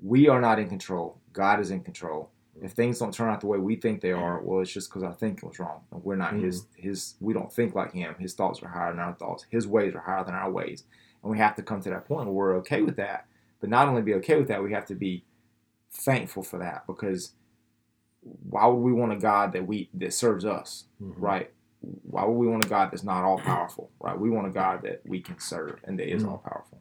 we 0.00 0.28
are 0.28 0.40
not 0.40 0.58
in 0.58 0.68
control. 0.68 1.18
God 1.32 1.60
is 1.60 1.70
in 1.70 1.82
control. 1.82 2.30
If 2.60 2.72
things 2.72 2.98
don't 2.98 3.14
turn 3.14 3.30
out 3.30 3.40
the 3.40 3.46
way 3.46 3.58
we 3.58 3.76
think 3.76 4.00
they 4.00 4.12
are, 4.12 4.40
well, 4.42 4.60
it's 4.60 4.72
just 4.72 4.90
because 4.90 5.02
our 5.02 5.14
thinking 5.14 5.48
was 5.48 5.58
wrong. 5.58 5.80
We're 5.90 6.16
not 6.16 6.34
mm-hmm. 6.34 6.44
his 6.44 6.66
his. 6.76 7.14
We 7.20 7.32
don't 7.32 7.52
think 7.52 7.74
like 7.74 7.92
him. 7.92 8.14
His 8.18 8.34
thoughts 8.34 8.62
are 8.62 8.68
higher 8.68 8.90
than 8.90 9.00
our 9.00 9.14
thoughts. 9.14 9.46
His 9.50 9.66
ways 9.66 9.94
are 9.94 10.00
higher 10.00 10.24
than 10.24 10.34
our 10.34 10.50
ways, 10.50 10.84
and 11.22 11.30
we 11.30 11.38
have 11.38 11.56
to 11.56 11.62
come 11.62 11.80
to 11.80 11.90
that 11.90 12.06
point 12.06 12.26
where 12.26 12.34
we're 12.34 12.56
okay 12.58 12.82
with 12.82 12.96
that. 12.96 13.26
But 13.60 13.70
not 13.70 13.88
only 13.88 14.02
be 14.02 14.14
okay 14.14 14.36
with 14.36 14.48
that, 14.48 14.62
we 14.62 14.72
have 14.72 14.86
to 14.86 14.94
be 14.94 15.24
thankful 15.90 16.42
for 16.42 16.58
that 16.58 16.86
because 16.86 17.32
why 18.22 18.66
would 18.66 18.74
we 18.74 18.92
want 18.92 19.12
a 19.12 19.16
God 19.16 19.52
that 19.52 19.66
we 19.66 19.88
that 19.94 20.12
serves 20.12 20.44
us, 20.44 20.84
mm-hmm. 21.02 21.20
right? 21.20 21.50
Why 21.80 22.24
would 22.24 22.34
we 22.34 22.46
want 22.46 22.64
a 22.64 22.68
God 22.68 22.90
that's 22.90 23.02
not 23.02 23.24
all 23.24 23.38
powerful, 23.38 23.90
right? 23.98 24.18
We 24.18 24.30
want 24.30 24.46
a 24.46 24.50
God 24.50 24.82
that 24.82 25.02
we 25.04 25.20
can 25.20 25.38
serve 25.38 25.80
and 25.84 25.98
that 25.98 26.08
is 26.08 26.22
mm-hmm. 26.22 26.32
all 26.32 26.38
powerful. 26.38 26.80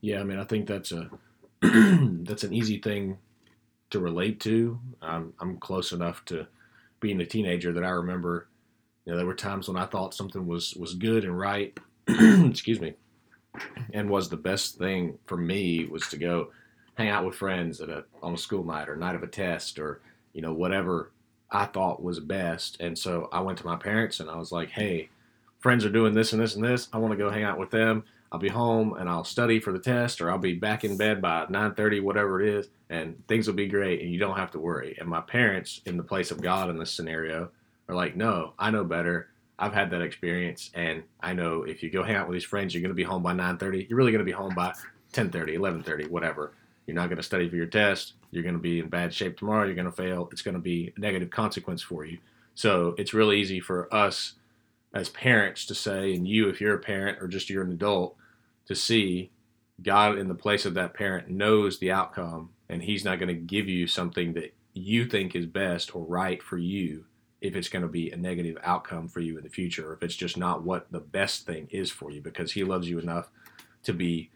Yeah, 0.00 0.20
I 0.20 0.24
mean, 0.24 0.38
I 0.38 0.44
think 0.44 0.66
that's 0.66 0.92
a 0.92 1.10
that's 1.62 2.44
an 2.44 2.52
easy 2.52 2.78
thing 2.78 3.18
to 3.90 4.00
relate 4.00 4.40
to. 4.40 4.78
I'm 5.02 5.32
I'm 5.40 5.58
close 5.58 5.92
enough 5.92 6.24
to 6.26 6.46
being 7.00 7.20
a 7.20 7.26
teenager 7.26 7.72
that 7.72 7.84
I 7.84 7.90
remember. 7.90 8.48
You 9.04 9.12
know, 9.12 9.18
there 9.18 9.26
were 9.26 9.34
times 9.34 9.68
when 9.68 9.76
I 9.76 9.86
thought 9.86 10.14
something 10.14 10.46
was 10.46 10.74
was 10.74 10.94
good 10.94 11.24
and 11.24 11.38
right. 11.38 11.78
excuse 12.08 12.80
me, 12.80 12.94
and 13.92 14.08
was 14.10 14.28
the 14.28 14.36
best 14.36 14.78
thing 14.78 15.18
for 15.26 15.36
me 15.36 15.86
was 15.86 16.08
to 16.08 16.16
go 16.16 16.50
hang 16.94 17.08
out 17.08 17.24
with 17.24 17.34
friends 17.34 17.80
at 17.80 17.88
a 17.88 18.04
on 18.22 18.34
a 18.34 18.38
school 18.38 18.64
night 18.64 18.88
or 18.88 18.96
night 18.96 19.14
of 19.14 19.22
a 19.22 19.26
test 19.26 19.78
or 19.78 20.00
you 20.36 20.42
know, 20.42 20.52
whatever 20.52 21.12
I 21.50 21.64
thought 21.64 22.02
was 22.02 22.20
best. 22.20 22.76
And 22.78 22.96
so 22.96 23.30
I 23.32 23.40
went 23.40 23.56
to 23.58 23.66
my 23.66 23.76
parents 23.76 24.20
and 24.20 24.28
I 24.28 24.36
was 24.36 24.52
like, 24.52 24.68
hey, 24.68 25.08
friends 25.60 25.82
are 25.82 25.90
doing 25.90 26.12
this 26.12 26.34
and 26.34 26.42
this 26.42 26.56
and 26.56 26.64
this. 26.64 26.88
I 26.92 26.98
want 26.98 27.12
to 27.12 27.16
go 27.16 27.30
hang 27.30 27.42
out 27.42 27.58
with 27.58 27.70
them. 27.70 28.04
I'll 28.32 28.38
be 28.38 28.48
home 28.48 28.94
and 28.94 29.08
I'll 29.08 29.24
study 29.24 29.60
for 29.60 29.72
the 29.72 29.78
test 29.78 30.20
or 30.20 30.30
I'll 30.30 30.38
be 30.38 30.54
back 30.54 30.84
in 30.84 30.96
bed 30.96 31.22
by 31.22 31.46
9:30 31.46 32.02
whatever 32.02 32.40
it 32.40 32.48
is 32.48 32.68
and 32.90 33.16
things 33.28 33.46
will 33.46 33.54
be 33.54 33.68
great 33.68 34.00
and 34.02 34.10
you 34.10 34.18
don't 34.18 34.36
have 34.36 34.50
to 34.52 34.58
worry. 34.58 34.96
And 34.98 35.08
my 35.08 35.20
parents 35.20 35.80
in 35.86 35.96
the 35.96 36.02
place 36.02 36.30
of 36.30 36.40
God 36.40 36.70
in 36.70 36.78
this 36.78 36.92
scenario 36.92 37.50
are 37.88 37.94
like, 37.94 38.16
"No, 38.16 38.52
I 38.58 38.70
know 38.70 38.84
better. 38.84 39.28
I've 39.58 39.72
had 39.72 39.90
that 39.90 40.02
experience 40.02 40.70
and 40.74 41.02
I 41.20 41.32
know 41.32 41.62
if 41.62 41.82
you 41.82 41.90
go 41.90 42.02
hang 42.02 42.16
out 42.16 42.28
with 42.28 42.34
these 42.34 42.44
friends, 42.44 42.74
you're 42.74 42.82
going 42.82 42.90
to 42.90 42.94
be 42.94 43.04
home 43.04 43.22
by 43.22 43.32
9:30. 43.32 43.88
You're 43.88 43.96
really 43.96 44.12
going 44.12 44.24
to 44.24 44.30
be 44.30 44.32
home 44.32 44.54
by 44.54 44.74
10:30, 45.12 45.56
11:30, 45.56 46.10
whatever. 46.10 46.52
You're 46.86 46.94
not 46.94 47.08
going 47.08 47.16
to 47.16 47.22
study 47.22 47.48
for 47.48 47.56
your 47.56 47.66
test. 47.66 48.14
You're 48.30 48.42
going 48.42 48.54
to 48.54 48.60
be 48.60 48.80
in 48.80 48.88
bad 48.88 49.12
shape 49.12 49.36
tomorrow. 49.38 49.64
You're 49.64 49.74
going 49.74 49.86
to 49.86 49.92
fail. 49.92 50.28
It's 50.30 50.42
going 50.42 50.54
to 50.54 50.60
be 50.60 50.92
a 50.96 51.00
negative 51.00 51.30
consequence 51.30 51.82
for 51.82 52.04
you. 52.04 52.18
So 52.54 52.94
it's 52.96 53.12
really 53.12 53.40
easy 53.40 53.60
for 53.60 53.92
us 53.94 54.34
as 54.96 55.10
parents 55.10 55.66
to 55.66 55.74
say, 55.74 56.14
and 56.14 56.26
you, 56.26 56.48
if 56.48 56.58
you're 56.58 56.74
a 56.74 56.80
parent 56.80 57.18
or 57.20 57.28
just 57.28 57.50
you're 57.50 57.62
an 57.62 57.70
adult, 57.70 58.16
to 58.64 58.74
see 58.74 59.30
God 59.82 60.16
in 60.16 60.28
the 60.28 60.34
place 60.34 60.64
of 60.64 60.72
that 60.74 60.94
parent 60.94 61.28
knows 61.28 61.78
the 61.78 61.92
outcome, 61.92 62.50
and 62.70 62.82
He's 62.82 63.04
not 63.04 63.18
going 63.18 63.28
to 63.28 63.34
give 63.34 63.68
you 63.68 63.86
something 63.86 64.32
that 64.32 64.54
you 64.72 65.04
think 65.04 65.36
is 65.36 65.44
best 65.44 65.94
or 65.94 66.02
right 66.04 66.42
for 66.42 66.56
you 66.56 67.04
if 67.42 67.54
it's 67.54 67.68
going 67.68 67.82
to 67.82 67.88
be 67.88 68.10
a 68.10 68.16
negative 68.16 68.56
outcome 68.62 69.06
for 69.06 69.20
you 69.20 69.36
in 69.36 69.44
the 69.44 69.50
future, 69.50 69.90
or 69.90 69.92
if 69.92 70.02
it's 70.02 70.16
just 70.16 70.38
not 70.38 70.62
what 70.62 70.90
the 70.90 71.00
best 71.00 71.44
thing 71.44 71.68
is 71.70 71.90
for 71.90 72.10
you, 72.10 72.22
because 72.22 72.52
He 72.52 72.64
loves 72.64 72.88
you 72.88 72.98
enough 72.98 73.28
to 73.82 73.92
be 73.92 74.30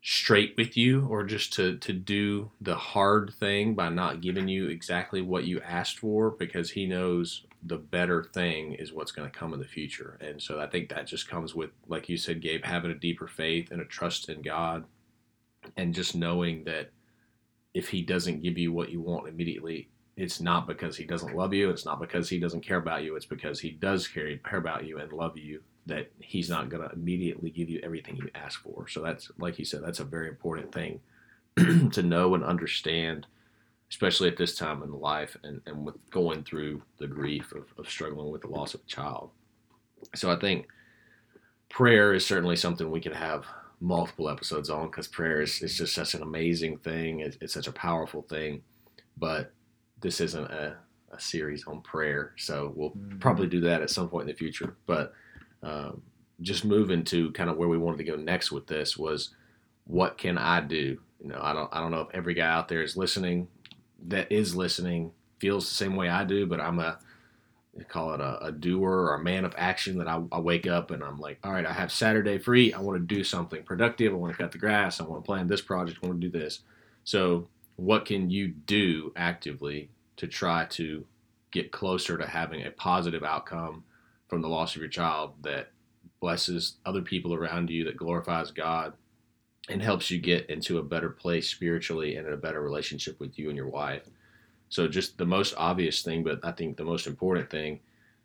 straight 0.00 0.54
with 0.56 0.74
you 0.74 1.06
or 1.08 1.22
just 1.22 1.52
to 1.52 1.76
to 1.76 1.92
do 1.92 2.50
the 2.60 2.74
hard 2.74 3.32
thing 3.38 3.74
by 3.74 3.88
not 3.88 4.20
giving 4.20 4.48
you 4.48 4.68
exactly 4.68 5.22
what 5.22 5.44
you 5.44 5.60
asked 5.60 6.00
for 6.00 6.30
because 6.30 6.72
he 6.72 6.86
knows 6.86 7.44
the 7.64 7.76
better 7.76 8.24
thing 8.34 8.72
is 8.74 8.92
what's 8.92 9.12
going 9.12 9.30
to 9.30 9.38
come 9.38 9.52
in 9.52 9.60
the 9.60 9.64
future 9.64 10.18
and 10.20 10.40
so 10.40 10.60
i 10.60 10.66
think 10.66 10.88
that 10.88 11.06
just 11.06 11.28
comes 11.28 11.54
with 11.54 11.70
like 11.88 12.08
you 12.08 12.16
said 12.16 12.40
gabe 12.40 12.64
having 12.64 12.90
a 12.90 12.94
deeper 12.94 13.28
faith 13.28 13.70
and 13.70 13.80
a 13.80 13.84
trust 13.84 14.28
in 14.28 14.42
god 14.42 14.84
and 15.76 15.94
just 15.94 16.16
knowing 16.16 16.64
that 16.64 16.90
if 17.74 17.88
he 17.88 18.02
doesn't 18.02 18.42
give 18.42 18.58
you 18.58 18.72
what 18.72 18.90
you 18.90 19.00
want 19.00 19.28
immediately 19.28 19.88
it's 20.16 20.40
not 20.40 20.66
because 20.66 20.96
he 20.96 21.04
doesn't 21.04 21.36
love 21.36 21.54
you 21.54 21.70
it's 21.70 21.84
not 21.84 22.00
because 22.00 22.28
he 22.28 22.38
doesn't 22.38 22.66
care 22.66 22.78
about 22.78 23.04
you 23.04 23.14
it's 23.16 23.26
because 23.26 23.60
he 23.60 23.70
does 23.70 24.08
care, 24.08 24.38
about 24.52 24.84
you 24.84 24.98
and 24.98 25.12
love 25.12 25.38
you 25.38 25.60
that 25.86 26.10
he's 26.20 26.48
not 26.48 26.68
going 26.68 26.86
to 26.86 26.94
immediately 26.94 27.50
give 27.50 27.68
you 27.68 27.80
everything 27.82 28.16
you 28.16 28.28
ask 28.34 28.62
for. 28.62 28.86
So 28.88 29.02
that's 29.02 29.30
like 29.38 29.58
you 29.58 29.64
said, 29.64 29.82
that's 29.84 30.00
a 30.00 30.04
very 30.04 30.28
important 30.28 30.72
thing 30.72 31.00
to 31.90 32.02
know 32.02 32.34
and 32.34 32.44
understand, 32.44 33.26
especially 33.92 34.26
at 34.26 34.38
this 34.38 34.56
time 34.56 34.82
in 34.82 34.90
life 34.90 35.36
and, 35.44 35.60
and 35.66 35.84
with 35.84 35.94
going 36.10 36.42
through 36.44 36.80
the 36.96 37.06
grief 37.06 37.52
of, 37.52 37.66
of 37.76 37.86
struggling 37.90 38.32
with 38.32 38.40
the 38.40 38.48
loss 38.48 38.72
of 38.72 38.80
a 38.80 38.86
child. 38.86 39.28
So 40.14 40.32
I 40.32 40.36
think 40.36 40.66
prayer 41.68 42.14
is 42.14 42.24
certainly 42.24 42.56
something 42.56 42.90
we 42.90 43.02
could 43.02 43.14
have 43.14 43.44
multiple 43.80 44.30
episodes 44.30 44.70
on 44.70 44.86
because 44.86 45.08
prayer 45.08 45.42
is, 45.42 45.60
is 45.60 45.76
just 45.76 45.94
such 45.94 46.14
an 46.14 46.22
amazing 46.22 46.78
thing. 46.78 47.20
It's, 47.20 47.36
it's 47.42 47.52
such 47.52 47.66
a 47.66 47.72
powerful 47.72 48.22
thing. 48.22 48.62
But 49.18 49.52
this 50.00 50.22
isn't 50.22 50.50
a, 50.50 50.78
a 51.10 51.20
series 51.20 51.66
on 51.66 51.82
prayer. 51.82 52.32
So 52.38 52.72
we'll 52.74 52.92
mm-hmm. 52.92 53.18
probably 53.18 53.46
do 53.46 53.60
that 53.60 53.82
at 53.82 53.90
some 53.90 54.08
point 54.08 54.22
in 54.22 54.34
the 54.34 54.38
future. 54.38 54.74
But 54.86 55.12
um, 55.62 56.00
just 56.40 56.64
moving 56.64 57.04
to 57.04 57.30
kind 57.32 57.50
of 57.50 57.58
where 57.58 57.68
we 57.68 57.76
wanted 57.76 57.98
to 57.98 58.04
go 58.04 58.16
next 58.16 58.52
with 58.52 58.66
this 58.66 58.96
was 58.96 59.34
what 59.84 60.16
can 60.16 60.38
I 60.38 60.62
do? 60.62 60.98
You 61.20 61.28
know, 61.28 61.40
I 61.42 61.52
don't 61.52 61.68
I 61.74 61.80
don't 61.80 61.90
know 61.90 62.00
if 62.00 62.14
every 62.14 62.32
guy 62.32 62.46
out 62.46 62.68
there 62.68 62.82
is 62.82 62.96
listening 62.96 63.48
that 64.08 64.30
is 64.30 64.54
listening 64.54 65.12
feels 65.38 65.68
the 65.68 65.74
same 65.74 65.96
way 65.96 66.08
I 66.08 66.24
do, 66.24 66.46
but 66.46 66.60
I'm 66.60 66.78
a 66.78 66.98
call 67.88 68.12
it 68.12 68.20
a, 68.20 68.44
a 68.44 68.52
doer 68.52 68.90
or 68.90 69.14
a 69.14 69.22
man 69.22 69.44
of 69.44 69.54
action 69.56 69.96
that 69.98 70.06
I, 70.06 70.22
I, 70.30 70.38
wake 70.38 70.66
up 70.66 70.90
and 70.90 71.02
I'm 71.02 71.18
like, 71.18 71.38
all 71.42 71.52
right, 71.52 71.64
I 71.64 71.72
have 71.72 71.90
Saturday 71.90 72.38
free. 72.38 72.72
I 72.72 72.80
want 72.80 73.00
to 73.00 73.14
do 73.14 73.24
something 73.24 73.62
productive. 73.62 74.12
I 74.12 74.16
want 74.16 74.32
to 74.32 74.42
cut 74.42 74.52
the 74.52 74.58
grass. 74.58 75.00
I 75.00 75.04
want 75.04 75.24
to 75.24 75.26
plan 75.26 75.46
this 75.46 75.62
project. 75.62 75.98
I 76.02 76.06
want 76.06 76.20
to 76.20 76.28
do 76.28 76.38
this. 76.38 76.60
So, 77.04 77.48
what 77.76 78.04
can 78.04 78.28
you 78.30 78.48
do 78.48 79.12
actively 79.16 79.88
to 80.16 80.26
try 80.26 80.66
to 80.66 81.04
get 81.50 81.72
closer 81.72 82.18
to 82.18 82.26
having 82.26 82.64
a 82.64 82.70
positive 82.70 83.24
outcome 83.24 83.84
from 84.28 84.42
the 84.42 84.48
loss 84.48 84.74
of 84.74 84.82
your 84.82 84.90
child 84.90 85.32
that 85.42 85.70
blesses 86.20 86.76
other 86.86 87.02
people 87.02 87.34
around 87.34 87.70
you, 87.70 87.84
that 87.84 87.96
glorifies 87.96 88.50
God, 88.50 88.92
and 89.68 89.82
helps 89.82 90.10
you 90.10 90.18
get 90.18 90.50
into 90.50 90.78
a 90.78 90.82
better 90.82 91.10
place 91.10 91.48
spiritually 91.48 92.16
and 92.16 92.26
in 92.26 92.32
a 92.32 92.38
better 92.38 92.60
relationship 92.60 93.18
with 93.20 93.38
you 93.38 93.48
and 93.48 93.56
your 93.56 93.68
wife? 93.68 94.02
So, 94.68 94.88
just 94.88 95.18
the 95.18 95.26
most 95.26 95.54
obvious 95.56 96.02
thing, 96.02 96.24
but 96.24 96.40
I 96.42 96.52
think 96.52 96.76
the 96.76 96.84
most 96.84 97.06
important 97.06 97.50
thing 97.50 97.80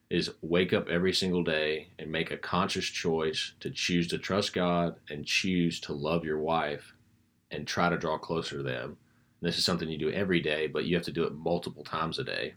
is 0.10 0.32
wake 0.42 0.72
up 0.72 0.88
every 0.88 1.14
single 1.14 1.44
day 1.44 1.90
and 2.00 2.10
make 2.10 2.32
a 2.32 2.38
conscious 2.38 2.86
choice 2.86 3.54
to 3.60 3.70
choose 3.70 4.08
to 4.08 4.18
trust 4.18 4.54
God 4.54 4.96
and 5.10 5.26
choose 5.26 5.82
to 5.82 5.94
love 5.94 6.24
your 6.24 6.40
wife 6.40 6.94
and 7.52 7.68
try 7.68 7.90
to 7.90 7.98
draw 7.98 8.18
closer 8.18 8.58
to 8.58 8.64
them. 8.64 8.98
And 9.42 9.48
this 9.48 9.58
is 9.58 9.66
something 9.66 9.90
you 9.90 9.98
do 9.98 10.12
every 10.12 10.40
day, 10.40 10.68
but 10.68 10.86
you 10.86 10.96
have 10.96 11.06
to 11.06 11.12
do 11.12 11.24
it 11.26 11.36
multiple 11.36 11.84
times 11.84 12.20
a 12.20 12.24
day. 12.24 12.54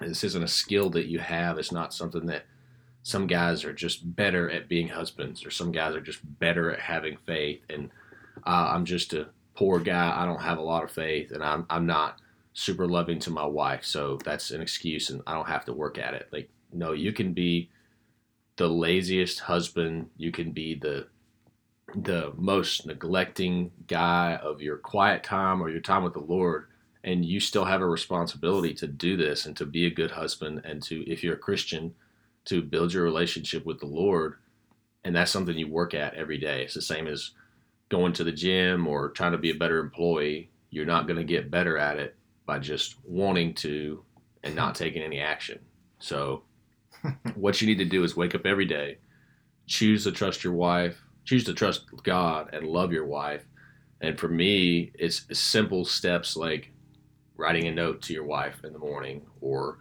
And 0.00 0.10
this 0.10 0.24
isn't 0.24 0.42
a 0.42 0.48
skill 0.48 0.90
that 0.90 1.08
you 1.08 1.18
have. 1.18 1.58
It's 1.58 1.72
not 1.72 1.92
something 1.92 2.26
that 2.26 2.46
some 3.02 3.26
guys 3.26 3.64
are 3.64 3.72
just 3.72 4.14
better 4.16 4.50
at 4.50 4.68
being 4.68 4.88
husbands, 4.88 5.44
or 5.44 5.50
some 5.50 5.72
guys 5.72 5.94
are 5.94 6.00
just 6.00 6.20
better 6.38 6.70
at 6.70 6.80
having 6.80 7.16
faith. 7.26 7.62
And 7.70 7.90
uh, 8.46 8.70
I'm 8.74 8.84
just 8.84 9.14
a 9.14 9.28
poor 9.54 9.78
guy. 9.78 10.14
I 10.16 10.26
don't 10.26 10.42
have 10.42 10.58
a 10.58 10.62
lot 10.62 10.84
of 10.84 10.90
faith, 10.90 11.32
and 11.32 11.42
I'm 11.42 11.66
I'm 11.70 11.86
not 11.86 12.20
super 12.52 12.86
loving 12.86 13.18
to 13.20 13.30
my 13.30 13.46
wife, 13.46 13.84
so 13.84 14.18
that's 14.24 14.50
an 14.50 14.60
excuse, 14.60 15.10
and 15.10 15.22
I 15.26 15.34
don't 15.34 15.48
have 15.48 15.64
to 15.66 15.72
work 15.72 15.98
at 15.98 16.14
it. 16.14 16.28
Like, 16.32 16.50
no, 16.72 16.92
you 16.92 17.12
can 17.12 17.32
be 17.32 17.70
the 18.56 18.68
laziest 18.68 19.40
husband. 19.40 20.10
You 20.16 20.32
can 20.32 20.52
be 20.52 20.74
the 20.74 21.06
the 21.94 22.32
most 22.36 22.86
neglecting 22.86 23.70
guy 23.88 24.36
of 24.36 24.62
your 24.62 24.76
quiet 24.76 25.24
time 25.24 25.60
or 25.60 25.70
your 25.70 25.80
time 25.80 26.04
with 26.04 26.12
the 26.12 26.20
Lord, 26.20 26.66
and 27.02 27.24
you 27.24 27.40
still 27.40 27.64
have 27.64 27.80
a 27.80 27.86
responsibility 27.86 28.74
to 28.74 28.86
do 28.86 29.16
this 29.16 29.46
and 29.46 29.56
to 29.56 29.66
be 29.66 29.86
a 29.86 29.90
good 29.90 30.12
husband 30.12 30.62
and 30.64 30.82
to, 30.84 31.02
if 31.10 31.24
you're 31.24 31.34
a 31.34 31.38
Christian, 31.38 31.94
to 32.46 32.62
build 32.62 32.92
your 32.92 33.04
relationship 33.04 33.66
with 33.66 33.80
the 33.80 33.86
Lord. 33.86 34.34
And 35.04 35.14
that's 35.14 35.30
something 35.30 35.56
you 35.56 35.68
work 35.68 35.94
at 35.94 36.14
every 36.14 36.38
day. 36.38 36.62
It's 36.62 36.74
the 36.74 36.82
same 36.82 37.06
as 37.06 37.32
going 37.88 38.12
to 38.14 38.24
the 38.24 38.32
gym 38.32 38.86
or 38.86 39.10
trying 39.10 39.32
to 39.32 39.38
be 39.38 39.50
a 39.50 39.54
better 39.54 39.78
employee. 39.78 40.50
You're 40.70 40.86
not 40.86 41.06
going 41.06 41.18
to 41.18 41.24
get 41.24 41.50
better 41.50 41.76
at 41.78 41.98
it 41.98 42.16
by 42.46 42.58
just 42.58 42.96
wanting 43.04 43.54
to 43.54 44.02
and 44.42 44.54
not 44.54 44.74
taking 44.74 45.02
any 45.02 45.20
action. 45.20 45.58
So, 45.98 46.42
what 47.34 47.60
you 47.60 47.66
need 47.66 47.78
to 47.78 47.84
do 47.84 48.04
is 48.04 48.16
wake 48.16 48.34
up 48.34 48.46
every 48.46 48.66
day, 48.66 48.98
choose 49.66 50.04
to 50.04 50.12
trust 50.12 50.44
your 50.44 50.52
wife, 50.52 51.00
choose 51.24 51.44
to 51.44 51.54
trust 51.54 51.84
God 52.02 52.50
and 52.52 52.66
love 52.66 52.92
your 52.92 53.06
wife. 53.06 53.44
And 54.00 54.18
for 54.18 54.28
me, 54.28 54.92
it's 54.94 55.26
simple 55.38 55.84
steps 55.84 56.36
like 56.36 56.72
writing 57.36 57.66
a 57.66 57.72
note 57.72 58.02
to 58.02 58.12
your 58.12 58.24
wife 58.24 58.64
in 58.64 58.72
the 58.72 58.78
morning 58.78 59.22
or 59.40 59.78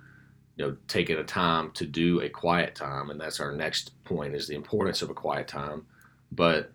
you 0.59 0.67
know 0.67 0.77
taking 0.87 1.17
a 1.17 1.23
time 1.23 1.71
to 1.71 1.87
do 1.87 2.21
a 2.21 2.29
quiet 2.29 2.75
time 2.75 3.09
and 3.09 3.19
that's 3.19 3.39
our 3.39 3.51
next 3.51 3.91
point 4.03 4.35
is 4.35 4.47
the 4.47 4.55
importance 4.55 5.01
of 5.01 5.09
a 5.09 5.15
quiet 5.15 5.47
time 5.47 5.83
but 6.31 6.71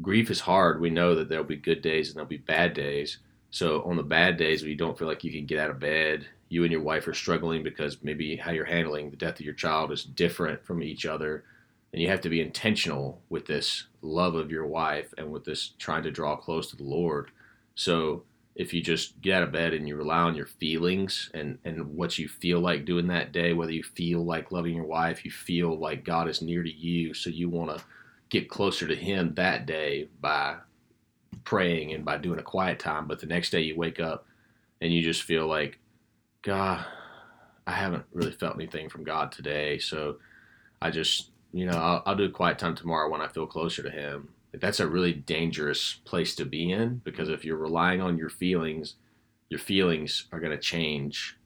grief 0.00 0.30
is 0.30 0.40
hard 0.40 0.80
we 0.80 0.88
know 0.88 1.14
that 1.14 1.28
there'll 1.28 1.44
be 1.44 1.56
good 1.56 1.82
days 1.82 2.08
and 2.08 2.16
there'll 2.16 2.28
be 2.28 2.38
bad 2.38 2.72
days 2.72 3.18
so 3.56 3.82
on 3.84 3.96
the 3.96 4.02
bad 4.02 4.36
days 4.36 4.60
when 4.60 4.70
you 4.70 4.76
don't 4.76 4.98
feel 4.98 5.08
like 5.08 5.24
you 5.24 5.32
can 5.32 5.46
get 5.46 5.58
out 5.58 5.70
of 5.70 5.78
bed, 5.78 6.26
you 6.48 6.64
and 6.64 6.72
your 6.72 6.82
wife 6.82 7.08
are 7.08 7.14
struggling 7.14 7.62
because 7.62 8.02
maybe 8.02 8.36
how 8.36 8.50
you're 8.50 8.66
handling 8.66 9.10
the 9.10 9.16
death 9.16 9.40
of 9.40 9.46
your 9.46 9.54
child 9.54 9.92
is 9.92 10.04
different 10.04 10.62
from 10.64 10.82
each 10.82 11.06
other. 11.06 11.44
And 11.92 12.02
you 12.02 12.08
have 12.08 12.20
to 12.20 12.28
be 12.28 12.42
intentional 12.42 13.22
with 13.30 13.46
this 13.46 13.84
love 14.02 14.34
of 14.34 14.50
your 14.50 14.66
wife 14.66 15.14
and 15.16 15.32
with 15.32 15.44
this 15.44 15.72
trying 15.78 16.02
to 16.02 16.10
draw 16.10 16.36
close 16.36 16.68
to 16.68 16.76
the 16.76 16.84
Lord. 16.84 17.30
So 17.74 18.24
if 18.56 18.72
you 18.72 18.82
just 18.82 19.20
get 19.20 19.36
out 19.36 19.42
of 19.42 19.52
bed 19.52 19.74
and 19.74 19.86
you 19.86 19.96
rely 19.96 20.20
on 20.20 20.34
your 20.34 20.46
feelings 20.46 21.30
and, 21.34 21.58
and 21.64 21.94
what 21.94 22.18
you 22.18 22.26
feel 22.26 22.58
like 22.58 22.86
doing 22.86 23.06
that 23.08 23.30
day, 23.30 23.52
whether 23.52 23.70
you 23.70 23.82
feel 23.82 24.24
like 24.24 24.50
loving 24.50 24.74
your 24.74 24.86
wife, 24.86 25.26
you 25.26 25.30
feel 25.30 25.78
like 25.78 26.04
God 26.04 26.26
is 26.26 26.40
near 26.40 26.62
to 26.62 26.72
you, 26.72 27.12
so 27.12 27.28
you 27.28 27.50
want 27.50 27.76
to 27.76 27.84
get 28.30 28.48
closer 28.48 28.88
to 28.88 28.96
Him 28.96 29.34
that 29.34 29.66
day 29.66 30.08
by 30.20 30.56
praying 31.44 31.92
and 31.92 32.04
by 32.04 32.16
doing 32.16 32.38
a 32.38 32.42
quiet 32.42 32.78
time, 32.78 33.06
but 33.06 33.20
the 33.20 33.26
next 33.26 33.50
day 33.50 33.60
you 33.60 33.76
wake 33.76 34.00
up 34.00 34.26
and 34.80 34.92
you 34.92 35.02
just 35.02 35.22
feel 35.22 35.46
like, 35.46 35.78
God, 36.40 36.84
I 37.66 37.72
haven't 37.72 38.04
really 38.12 38.32
felt 38.32 38.54
anything 38.54 38.88
from 38.88 39.04
God 39.04 39.32
today. 39.32 39.78
So 39.78 40.16
I 40.80 40.90
just, 40.90 41.30
you 41.52 41.66
know, 41.66 41.76
I'll, 41.76 42.02
I'll 42.06 42.16
do 42.16 42.24
a 42.24 42.30
quiet 42.30 42.58
time 42.58 42.74
tomorrow 42.74 43.10
when 43.10 43.20
I 43.20 43.28
feel 43.28 43.46
closer 43.46 43.82
to 43.82 43.90
Him. 43.90 44.30
That's 44.52 44.80
a 44.80 44.88
really 44.88 45.12
dangerous 45.12 45.98
place 46.04 46.34
to 46.36 46.44
be 46.44 46.72
in 46.72 47.02
because 47.04 47.28
if 47.28 47.44
you're 47.44 47.56
relying 47.56 48.00
on 48.00 48.16
your 48.16 48.30
feelings, 48.30 48.94
your 49.48 49.60
feelings 49.60 50.26
are 50.32 50.40
going 50.40 50.52
to 50.52 50.58
change 50.58 51.36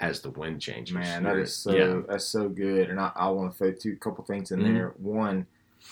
as 0.00 0.20
the 0.20 0.30
wind 0.30 0.60
changes. 0.60 0.94
Man, 0.94 1.22
that 1.24 1.36
is 1.36 1.54
so 1.54 1.72
yeah. 1.72 2.00
that's 2.08 2.24
so 2.24 2.48
good, 2.48 2.90
and 2.90 2.98
I, 2.98 3.12
I 3.14 3.28
want 3.28 3.52
to 3.52 3.58
throw 3.58 3.72
two 3.72 3.96
couple 3.96 4.24
things 4.24 4.50
in 4.50 4.60
mm-hmm. 4.60 4.74
there. 4.74 4.94
One, 4.98 5.46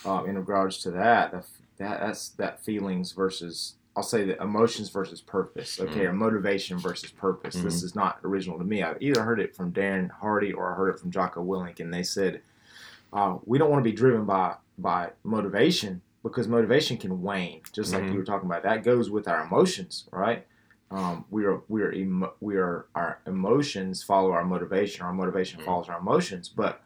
uh, 0.05 0.23
in 0.25 0.37
regards 0.37 0.79
to 0.79 0.91
that, 0.91 1.31
the 1.31 1.45
that 1.77 1.99
that's 1.99 2.29
that 2.29 2.63
feelings 2.63 3.11
versus 3.11 3.75
I'll 3.95 4.03
say 4.03 4.25
that 4.25 4.41
emotions 4.41 4.89
versus 4.89 5.21
purpose. 5.21 5.79
Okay, 5.79 5.91
mm-hmm. 5.91 6.07
or 6.07 6.13
motivation 6.13 6.77
versus 6.77 7.11
purpose. 7.11 7.55
Mm-hmm. 7.55 7.65
This 7.65 7.83
is 7.83 7.95
not 7.95 8.19
original 8.23 8.57
to 8.57 8.63
me. 8.63 8.83
I've 8.83 9.01
either 9.01 9.23
heard 9.23 9.39
it 9.39 9.55
from 9.55 9.71
Darren 9.71 10.09
Hardy 10.09 10.53
or 10.53 10.71
I 10.71 10.75
heard 10.75 10.89
it 10.89 10.99
from 10.99 11.11
Jocko 11.11 11.43
Willink, 11.43 11.79
and 11.79 11.93
they 11.93 12.03
said 12.03 12.41
uh, 13.13 13.37
we 13.45 13.57
don't 13.57 13.69
want 13.69 13.83
to 13.83 13.89
be 13.89 13.95
driven 13.95 14.25
by 14.25 14.55
by 14.77 15.11
motivation 15.23 16.01
because 16.23 16.47
motivation 16.47 16.97
can 16.97 17.21
wane, 17.21 17.61
just 17.71 17.93
like 17.93 18.03
mm-hmm. 18.03 18.13
you 18.13 18.19
were 18.19 18.25
talking 18.25 18.49
about. 18.49 18.63
That 18.63 18.83
goes 18.83 19.09
with 19.09 19.27
our 19.27 19.43
emotions, 19.43 20.07
right? 20.11 20.45
Um, 20.91 21.25
we 21.29 21.45
are 21.45 21.61
we 21.67 21.83
are 21.83 21.93
emo- 21.93 22.33
we 22.39 22.57
are 22.57 22.87
our 22.95 23.19
emotions 23.27 24.03
follow 24.03 24.31
our 24.31 24.43
motivation. 24.43 25.05
Our 25.05 25.13
motivation 25.13 25.59
mm-hmm. 25.59 25.67
follows 25.67 25.89
our 25.89 25.99
emotions, 25.99 26.49
but 26.49 26.81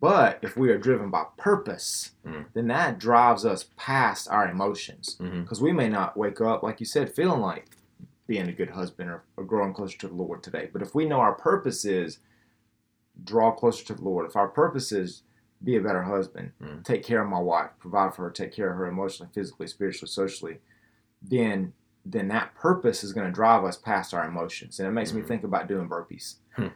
but 0.00 0.38
if 0.42 0.56
we 0.56 0.70
are 0.70 0.78
driven 0.78 1.10
by 1.10 1.24
purpose, 1.38 2.12
mm-hmm. 2.26 2.42
then 2.52 2.66
that 2.68 2.98
drives 2.98 3.44
us 3.44 3.70
past 3.76 4.28
our 4.28 4.48
emotions. 4.48 5.14
Because 5.14 5.58
mm-hmm. 5.58 5.64
we 5.64 5.72
may 5.72 5.88
not 5.88 6.16
wake 6.16 6.40
up, 6.40 6.62
like 6.62 6.80
you 6.80 6.86
said, 6.86 7.14
feeling 7.14 7.40
like 7.40 7.70
being 8.26 8.48
a 8.48 8.52
good 8.52 8.70
husband 8.70 9.08
or, 9.08 9.22
or, 9.36 9.44
growing 9.44 9.72
closer 9.72 9.96
to 9.98 10.08
the 10.08 10.14
Lord 10.14 10.42
today. 10.42 10.68
But 10.72 10.82
if 10.82 10.94
we 10.94 11.06
know 11.06 11.20
our 11.20 11.34
purpose 11.34 11.84
is 11.84 12.18
draw 13.22 13.52
closer 13.52 13.84
to 13.86 13.94
the 13.94 14.02
Lord, 14.02 14.26
if 14.26 14.36
our 14.36 14.48
purpose 14.48 14.92
is 14.92 15.22
be 15.62 15.76
a 15.76 15.80
better 15.80 16.02
husband, 16.02 16.52
mm-hmm. 16.62 16.82
take 16.82 17.02
care 17.02 17.22
of 17.22 17.28
my 17.28 17.38
wife, 17.38 17.70
provide 17.78 18.14
for 18.14 18.24
her, 18.24 18.30
take 18.30 18.52
care 18.52 18.70
of 18.70 18.76
her 18.76 18.86
emotionally, 18.86 19.30
physically, 19.34 19.66
spiritually, 19.66 20.10
socially, 20.10 20.58
then 21.22 21.72
then 22.08 22.28
that 22.28 22.54
purpose 22.54 23.02
is 23.02 23.12
going 23.12 23.26
to 23.26 23.32
drive 23.32 23.64
us 23.64 23.76
past 23.76 24.14
our 24.14 24.28
emotions. 24.28 24.78
And 24.78 24.86
it 24.86 24.92
makes 24.92 25.12
me 25.12 25.20
mm-hmm. 25.20 25.28
think 25.28 25.42
about 25.42 25.66
doing 25.66 25.88
burpees. 25.88 26.36
Hmm 26.52 26.68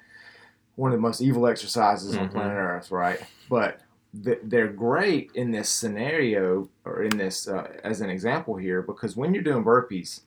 one 0.80 0.92
of 0.92 0.96
the 0.96 1.02
most 1.02 1.20
evil 1.20 1.46
exercises 1.46 2.14
mm-hmm. 2.14 2.22
on 2.22 2.28
planet 2.30 2.56
Earth, 2.56 2.90
right? 2.90 3.20
But 3.50 3.80
th- 4.24 4.40
they're 4.42 4.68
great 4.68 5.30
in 5.34 5.50
this 5.50 5.68
scenario 5.68 6.70
or 6.86 7.02
in 7.02 7.18
this 7.18 7.46
uh, 7.46 7.68
as 7.84 8.00
an 8.00 8.08
example 8.08 8.56
here 8.56 8.80
because 8.80 9.14
when 9.14 9.34
you're 9.34 9.42
doing 9.42 9.62
burpees, 9.62 10.22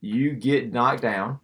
you 0.00 0.32
get 0.32 0.72
knocked 0.72 1.02
down 1.02 1.40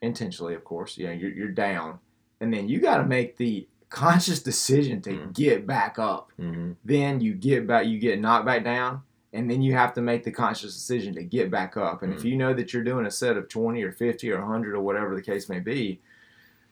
intentionally, 0.00 0.54
of 0.54 0.62
course. 0.62 0.96
You 0.96 1.08
know, 1.08 1.12
you're, 1.12 1.32
you're 1.32 1.48
down, 1.48 1.98
and 2.40 2.54
then 2.54 2.68
you 2.68 2.78
got 2.78 2.98
to 2.98 3.04
make 3.04 3.36
the 3.36 3.66
conscious 3.90 4.40
decision 4.40 5.02
to 5.02 5.10
mm-hmm. 5.10 5.30
get 5.32 5.66
back 5.66 5.98
up. 5.98 6.32
Mm-hmm. 6.40 6.72
Then 6.84 7.20
you 7.20 7.34
get 7.34 7.66
back, 7.66 7.86
you 7.86 7.98
get 7.98 8.20
knocked 8.20 8.46
back 8.46 8.64
down, 8.64 9.02
and 9.32 9.50
then 9.50 9.60
you 9.60 9.74
have 9.74 9.92
to 9.94 10.00
make 10.00 10.24
the 10.24 10.30
conscious 10.30 10.72
decision 10.72 11.14
to 11.14 11.24
get 11.24 11.50
back 11.50 11.76
up. 11.76 12.02
And 12.02 12.12
mm-hmm. 12.12 12.18
if 12.18 12.24
you 12.24 12.36
know 12.36 12.54
that 12.54 12.72
you're 12.72 12.84
doing 12.84 13.06
a 13.06 13.10
set 13.10 13.36
of 13.36 13.48
20 13.48 13.82
or 13.82 13.92
50 13.92 14.30
or 14.30 14.40
100 14.40 14.74
or 14.74 14.80
whatever 14.80 15.14
the 15.14 15.22
case 15.22 15.48
may 15.48 15.58
be, 15.58 16.00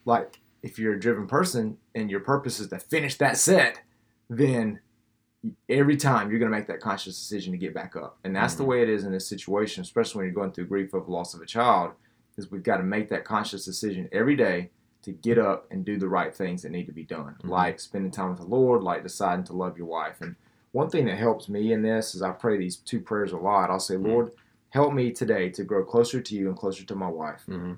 like 0.05 0.39
if 0.63 0.79
you're 0.79 0.93
a 0.93 0.99
driven 0.99 1.27
person 1.27 1.77
and 1.93 2.09
your 2.09 2.21
purpose 2.21 2.59
is 2.59 2.69
to 2.69 2.79
finish 2.79 3.17
that 3.17 3.37
set, 3.37 3.81
then 4.29 4.79
every 5.69 5.95
time 5.95 6.29
you're 6.29 6.39
going 6.39 6.51
to 6.51 6.57
make 6.57 6.67
that 6.67 6.81
conscious 6.81 7.17
decision 7.17 7.51
to 7.51 7.57
get 7.57 7.73
back 7.73 7.95
up. 7.95 8.17
And 8.23 8.35
that's 8.35 8.53
mm-hmm. 8.53 8.63
the 8.63 8.69
way 8.69 8.81
it 8.81 8.89
is 8.89 9.03
in 9.03 9.11
this 9.11 9.27
situation, 9.27 9.81
especially 9.81 10.19
when 10.19 10.25
you're 10.25 10.35
going 10.35 10.51
through 10.51 10.67
grief 10.67 10.93
of 10.93 11.07
loss 11.09 11.33
of 11.33 11.41
a 11.41 11.45
child, 11.45 11.91
is 12.37 12.51
we've 12.51 12.63
got 12.63 12.77
to 12.77 12.83
make 12.83 13.09
that 13.09 13.25
conscious 13.25 13.65
decision 13.65 14.09
every 14.11 14.35
day 14.35 14.69
to 15.13 15.17
get 15.21 15.37
up 15.37 15.67
and 15.71 15.83
do 15.85 15.97
the 15.97 16.07
right 16.09 16.33
things 16.33 16.61
that 16.63 16.71
need 16.71 16.85
to 16.87 16.91
be 16.91 17.03
done, 17.03 17.35
Mhm. 17.43 17.49
like 17.49 17.79
spending 17.79 18.11
time 18.11 18.29
with 18.29 18.39
the 18.39 18.45
Lord, 18.45 18.83
like 18.83 19.03
deciding 19.03 19.45
to 19.45 19.53
love 19.53 19.77
your 19.77 19.87
wife. 19.87 20.21
And 20.21 20.35
one 20.71 20.89
thing 20.89 21.05
that 21.05 21.17
helps 21.17 21.49
me 21.49 21.73
in 21.73 21.81
this 21.81 22.13
is 22.15 22.21
I 22.21 22.31
pray 22.31 22.57
these 22.57 22.77
two 22.77 22.99
prayers 23.01 23.31
a 23.31 23.37
lot. 23.37 23.69
I'll 23.69 23.79
say, 23.79 23.95
Mhm. 23.95 24.07
Lord, 24.07 24.31
help 24.69 24.93
me 24.93 25.11
today 25.11 25.49
to 25.49 25.63
grow 25.63 25.83
closer 25.83 26.21
to 26.21 26.35
you 26.35 26.47
and 26.47 26.57
closer 26.57 26.85
to 26.85 26.95
my 26.95 27.09
wife. 27.09 27.43
hmm 27.47 27.73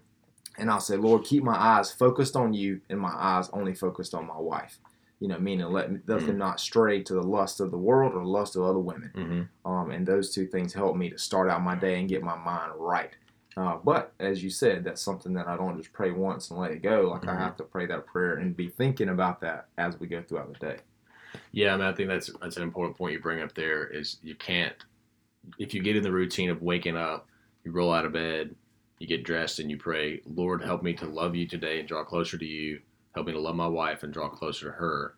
And 0.57 0.69
I'll 0.69 0.81
say, 0.81 0.97
Lord, 0.97 1.23
keep 1.23 1.43
my 1.45 1.55
eyes 1.55 1.91
focused 1.93 2.35
on 2.35 2.53
you 2.53 2.81
and 2.89 2.99
my 2.99 3.13
eyes 3.15 3.49
only 3.53 3.73
focused 3.73 4.13
on 4.13 4.27
my 4.27 4.37
wife. 4.37 4.79
You 5.21 5.29
know, 5.29 5.39
meaning 5.39 5.67
let, 5.67 5.89
me, 5.91 5.99
let 6.07 6.25
them 6.25 6.37
not 6.37 6.59
stray 6.59 7.01
to 7.03 7.13
the 7.13 7.23
lust 7.23 7.61
of 7.61 7.71
the 7.71 7.77
world 7.77 8.13
or 8.13 8.19
the 8.19 8.27
lust 8.29 8.57
of 8.57 8.63
other 8.63 8.79
women. 8.79 9.11
hmm 9.15 9.41
Um, 9.71 9.91
and 9.91 10.05
those 10.05 10.33
two 10.33 10.45
things 10.47 10.73
help 10.73 10.97
me 10.97 11.09
to 11.09 11.17
start 11.17 11.49
out 11.49 11.61
my 11.63 11.75
day 11.75 11.99
and 11.99 12.09
get 12.09 12.21
my 12.23 12.35
mind 12.35 12.73
right. 12.75 13.15
Uh, 13.57 13.77
but 13.83 14.13
as 14.19 14.43
you 14.43 14.49
said, 14.49 14.83
that's 14.83 15.01
something 15.01 15.33
that 15.33 15.47
I 15.47 15.57
don't 15.57 15.77
just 15.77 15.91
pray 15.91 16.11
once 16.11 16.49
and 16.49 16.59
let 16.59 16.71
it 16.71 16.81
go. 16.81 17.09
Like 17.11 17.27
I 17.27 17.33
Mhm. 17.33 17.39
have 17.39 17.57
to 17.57 17.63
pray 17.63 17.85
that 17.85 18.05
prayer 18.05 18.35
and 18.35 18.55
be 18.55 18.69
thinking 18.69 19.09
about 19.09 19.41
that 19.41 19.67
as 19.77 19.99
we 19.99 20.07
go 20.07 20.21
throughout 20.21 20.53
the 20.53 20.59
day. 20.59 20.79
Yeah, 21.51 21.73
I 21.73 21.77
mean, 21.77 21.85
I 21.85 21.93
think 21.93 22.09
that's 22.09 22.31
that's 22.41 22.57
an 22.57 22.63
important 22.63 22.97
point 22.97 23.13
you 23.13 23.19
bring 23.19 23.41
up. 23.41 23.53
There 23.53 23.85
is 23.87 24.19
you 24.23 24.35
can't 24.35 24.75
if 25.57 25.73
you 25.73 25.81
get 25.81 25.95
in 25.95 26.03
the 26.03 26.11
routine 26.11 26.49
of 26.49 26.61
waking 26.61 26.95
up, 26.95 27.27
you 27.63 27.71
roll 27.71 27.91
out 27.91 28.05
of 28.05 28.13
bed, 28.13 28.55
you 28.99 29.07
get 29.07 29.23
dressed, 29.23 29.59
and 29.59 29.69
you 29.69 29.77
pray, 29.77 30.21
Lord, 30.25 30.61
help 30.61 30.83
me 30.83 30.93
to 30.93 31.05
love 31.05 31.35
you 31.35 31.47
today 31.47 31.79
and 31.79 31.87
draw 31.87 32.03
closer 32.03 32.37
to 32.37 32.45
you. 32.45 32.79
Help 33.15 33.27
me 33.27 33.33
to 33.33 33.39
love 33.39 33.55
my 33.55 33.67
wife 33.67 34.03
and 34.03 34.13
draw 34.13 34.29
closer 34.29 34.67
to 34.67 34.71
her. 34.71 35.15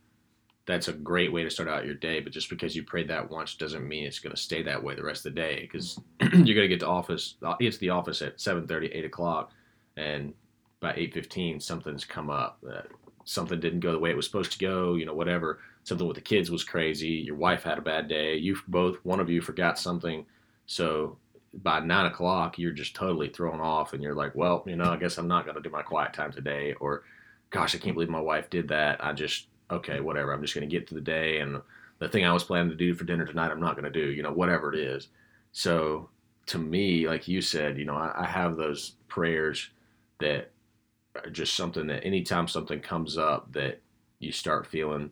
That's 0.65 0.87
a 0.87 0.93
great 0.93 1.33
way 1.33 1.43
to 1.43 1.49
start 1.49 1.67
out 1.67 1.85
your 1.85 1.95
day. 1.95 2.19
But 2.21 2.33
just 2.33 2.49
because 2.49 2.75
you 2.75 2.83
prayed 2.83 3.09
that 3.09 3.29
once 3.29 3.55
doesn't 3.55 3.87
mean 3.87 4.05
it's 4.05 4.19
going 4.19 4.35
to 4.35 4.41
stay 4.41 4.63
that 4.63 4.81
way 4.81 4.95
the 4.95 5.03
rest 5.03 5.25
of 5.25 5.33
the 5.35 5.41
day. 5.41 5.59
Because 5.61 5.99
you're 6.19 6.29
going 6.29 6.45
to 6.45 6.67
get 6.67 6.79
to 6.81 6.87
office, 6.87 7.35
uh, 7.43 7.55
It's 7.59 7.77
the 7.77 7.89
office 7.89 8.21
at 8.21 8.37
7:30, 8.37 8.89
8 8.93 9.05
o'clock, 9.05 9.51
and 9.97 10.33
by 10.79 10.93
8:15 10.93 11.61
something's 11.61 12.05
come 12.05 12.29
up. 12.29 12.59
That 12.63 12.87
something 13.25 13.59
didn't 13.59 13.81
go 13.81 13.91
the 13.91 13.99
way 13.99 14.09
it 14.09 14.15
was 14.15 14.25
supposed 14.25 14.53
to 14.53 14.59
go. 14.59 14.95
You 14.95 15.05
know, 15.05 15.13
whatever 15.13 15.59
something 15.83 16.07
with 16.07 16.15
the 16.15 16.21
kids 16.21 16.49
was 16.49 16.63
crazy. 16.63 17.09
Your 17.09 17.35
wife 17.35 17.63
had 17.63 17.77
a 17.77 17.81
bad 17.81 18.07
day. 18.07 18.35
You 18.37 18.57
both, 18.67 18.97
one 19.03 19.19
of 19.19 19.29
you 19.29 19.41
forgot 19.41 19.77
something. 19.77 20.25
So 20.65 21.17
by 21.53 21.79
nine 21.79 22.05
o'clock, 22.05 22.57
you're 22.57 22.71
just 22.71 22.95
totally 22.95 23.29
thrown 23.29 23.59
off, 23.59 23.93
and 23.93 24.01
you're 24.01 24.15
like, 24.15 24.33
well, 24.35 24.63
you 24.65 24.75
know, 24.75 24.91
I 24.91 24.97
guess 24.97 25.17
I'm 25.17 25.27
not 25.27 25.45
going 25.45 25.55
to 25.55 25.61
do 25.61 25.69
my 25.69 25.81
quiet 25.81 26.13
time 26.13 26.31
today. 26.31 26.73
Or, 26.79 27.03
gosh, 27.49 27.75
I 27.75 27.77
can't 27.77 27.95
believe 27.95 28.09
my 28.09 28.21
wife 28.21 28.49
did 28.49 28.69
that. 28.69 29.03
I 29.03 29.13
just, 29.13 29.47
okay, 29.73 29.99
whatever. 29.99 30.33
I'm 30.33 30.41
just 30.41 30.55
going 30.55 30.67
to 30.67 30.73
get 30.73 30.87
through 30.87 30.99
the 30.99 31.05
day, 31.05 31.39
and 31.39 31.61
the 31.99 32.09
thing 32.09 32.25
I 32.25 32.33
was 32.33 32.43
planning 32.43 32.69
to 32.69 32.75
do 32.75 32.93
for 32.93 33.03
dinner 33.03 33.25
tonight, 33.25 33.51
I'm 33.51 33.59
not 33.59 33.75
going 33.75 33.91
to 33.91 34.05
do. 34.05 34.11
You 34.11 34.23
know, 34.23 34.31
whatever 34.31 34.73
it 34.73 34.79
is. 34.79 35.09
So 35.51 36.09
to 36.47 36.57
me, 36.57 37.07
like 37.07 37.27
you 37.27 37.41
said, 37.41 37.77
you 37.77 37.85
know, 37.85 37.95
I, 37.95 38.23
I 38.23 38.25
have 38.25 38.55
those 38.55 38.95
prayers 39.07 39.69
that 40.19 40.51
are 41.15 41.29
just 41.29 41.55
something 41.55 41.87
that 41.87 42.03
anytime 42.03 42.47
something 42.47 42.79
comes 42.79 43.17
up 43.17 43.51
that 43.53 43.81
you 44.19 44.31
start 44.31 44.65
feeling 44.65 45.11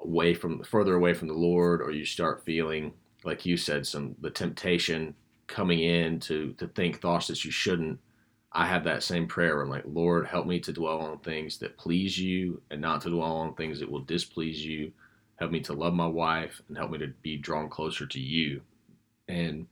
away 0.00 0.34
from 0.34 0.62
further 0.64 0.94
away 0.94 1.14
from 1.14 1.28
the 1.28 1.34
Lord, 1.34 1.80
or 1.82 1.90
you 1.90 2.04
start 2.04 2.44
feeling 2.44 2.92
like 3.24 3.46
you 3.46 3.56
said, 3.56 3.86
some 3.86 4.14
the 4.20 4.30
temptation 4.30 5.14
coming 5.46 5.80
in 5.80 6.18
to 6.20 6.52
to 6.54 6.66
think 6.68 7.00
thoughts 7.00 7.28
that 7.28 7.44
you 7.44 7.50
shouldn't. 7.50 7.98
I 8.54 8.66
have 8.66 8.84
that 8.84 9.02
same 9.02 9.26
prayer. 9.26 9.60
I'm 9.62 9.70
like, 9.70 9.84
Lord, 9.86 10.26
help 10.26 10.46
me 10.46 10.60
to 10.60 10.72
dwell 10.72 11.00
on 11.00 11.18
things 11.18 11.58
that 11.58 11.78
please 11.78 12.18
you, 12.18 12.60
and 12.70 12.80
not 12.80 13.00
to 13.02 13.10
dwell 13.10 13.36
on 13.36 13.54
things 13.54 13.80
that 13.80 13.90
will 13.90 14.00
displease 14.00 14.64
you. 14.64 14.92
Help 15.36 15.50
me 15.50 15.60
to 15.60 15.72
love 15.72 15.94
my 15.94 16.06
wife, 16.06 16.60
and 16.68 16.76
help 16.76 16.90
me 16.90 16.98
to 16.98 17.08
be 17.22 17.36
drawn 17.36 17.68
closer 17.68 18.06
to 18.06 18.20
you. 18.20 18.60
And 19.28 19.66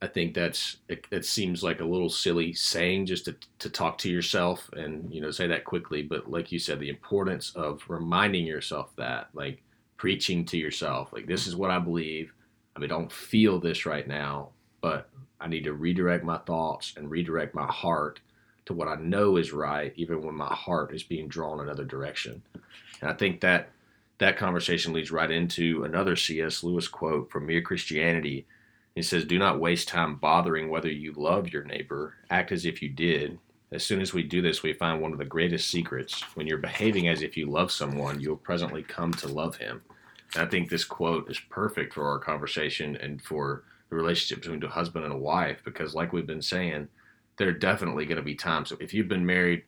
I 0.00 0.06
think 0.06 0.34
that's 0.34 0.76
it, 0.88 1.06
it 1.10 1.24
seems 1.24 1.62
like 1.62 1.80
a 1.80 1.84
little 1.84 2.08
silly 2.08 2.52
saying 2.52 3.06
just 3.06 3.24
to, 3.24 3.36
to 3.58 3.68
talk 3.68 3.98
to 3.98 4.10
yourself 4.10 4.70
and 4.74 5.12
you 5.12 5.20
know 5.20 5.32
say 5.32 5.48
that 5.48 5.64
quickly 5.64 6.02
but 6.02 6.30
like 6.30 6.52
you 6.52 6.58
said 6.60 6.78
the 6.78 6.88
importance 6.88 7.52
of 7.56 7.82
reminding 7.88 8.46
yourself 8.46 8.94
that 8.96 9.28
like 9.34 9.60
preaching 9.96 10.44
to 10.44 10.56
yourself 10.56 11.12
like 11.12 11.26
this 11.26 11.48
is 11.48 11.56
what 11.56 11.70
I 11.70 11.80
believe 11.80 12.32
I 12.76 12.78
mean 12.78 12.92
I 12.92 12.94
don't 12.94 13.10
feel 13.10 13.58
this 13.58 13.86
right 13.86 14.06
now 14.06 14.50
but 14.80 15.08
I 15.40 15.48
need 15.48 15.64
to 15.64 15.72
redirect 15.72 16.24
my 16.24 16.38
thoughts 16.38 16.94
and 16.96 17.10
redirect 17.10 17.54
my 17.54 17.66
heart 17.66 18.20
to 18.66 18.74
what 18.74 18.88
I 18.88 18.96
know 18.96 19.36
is 19.36 19.52
right 19.52 19.92
even 19.96 20.22
when 20.22 20.34
my 20.34 20.52
heart 20.52 20.94
is 20.94 21.02
being 21.02 21.28
drawn 21.28 21.60
another 21.60 21.84
direction 21.84 22.42
and 23.00 23.10
I 23.10 23.14
think 23.14 23.40
that 23.40 23.70
that 24.18 24.36
conversation 24.36 24.92
leads 24.92 25.12
right 25.12 25.30
into 25.30 25.84
another 25.84 26.16
C.S. 26.16 26.64
Lewis 26.64 26.88
quote 26.88 27.30
from 27.30 27.46
Mere 27.46 27.62
Christianity 27.62 28.46
he 28.98 29.02
says, 29.02 29.24
Do 29.24 29.38
not 29.38 29.60
waste 29.60 29.86
time 29.86 30.16
bothering 30.16 30.68
whether 30.68 30.90
you 30.90 31.12
love 31.12 31.52
your 31.52 31.62
neighbor. 31.62 32.14
Act 32.30 32.50
as 32.50 32.66
if 32.66 32.82
you 32.82 32.88
did. 32.88 33.38
As 33.70 33.84
soon 33.84 34.00
as 34.00 34.12
we 34.12 34.24
do 34.24 34.42
this, 34.42 34.64
we 34.64 34.72
find 34.72 35.00
one 35.00 35.12
of 35.12 35.18
the 35.18 35.24
greatest 35.24 35.68
secrets. 35.68 36.20
When 36.34 36.48
you're 36.48 36.58
behaving 36.58 37.06
as 37.06 37.22
if 37.22 37.36
you 37.36 37.46
love 37.46 37.70
someone, 37.70 38.18
you'll 38.18 38.36
presently 38.36 38.82
come 38.82 39.12
to 39.14 39.28
love 39.28 39.58
him. 39.58 39.82
And 40.34 40.42
I 40.42 40.46
think 40.46 40.68
this 40.68 40.82
quote 40.82 41.30
is 41.30 41.38
perfect 41.38 41.94
for 41.94 42.08
our 42.08 42.18
conversation 42.18 42.96
and 42.96 43.22
for 43.22 43.62
the 43.90 43.96
relationship 43.96 44.42
between 44.42 44.62
a 44.62 44.68
husband 44.68 45.04
and 45.04 45.14
a 45.14 45.18
wife 45.18 45.60
because, 45.64 45.94
like 45.94 46.12
we've 46.12 46.26
been 46.26 46.42
saying, 46.42 46.88
there 47.36 47.48
are 47.48 47.52
definitely 47.52 48.04
going 48.04 48.16
to 48.16 48.22
be 48.22 48.34
times. 48.34 48.68
So 48.68 48.76
if 48.80 48.92
you've 48.92 49.08
been 49.08 49.24
married 49.24 49.62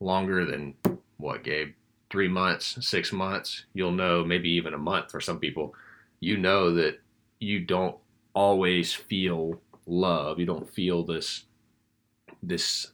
longer 0.00 0.44
than 0.44 0.74
what, 1.18 1.44
Gabe? 1.44 1.74
Three 2.10 2.28
months, 2.28 2.76
six 2.80 3.12
months, 3.12 3.66
you'll 3.74 3.92
know, 3.92 4.24
maybe 4.24 4.50
even 4.50 4.74
a 4.74 4.78
month 4.78 5.10
for 5.10 5.20
some 5.20 5.38
people, 5.38 5.74
you 6.18 6.36
know 6.36 6.74
that 6.74 7.00
you 7.38 7.60
don't 7.60 7.96
always 8.34 8.92
feel 8.92 9.60
love. 9.86 10.38
You 10.38 10.46
don't 10.46 10.68
feel 10.68 11.04
this 11.04 11.44
this 12.42 12.92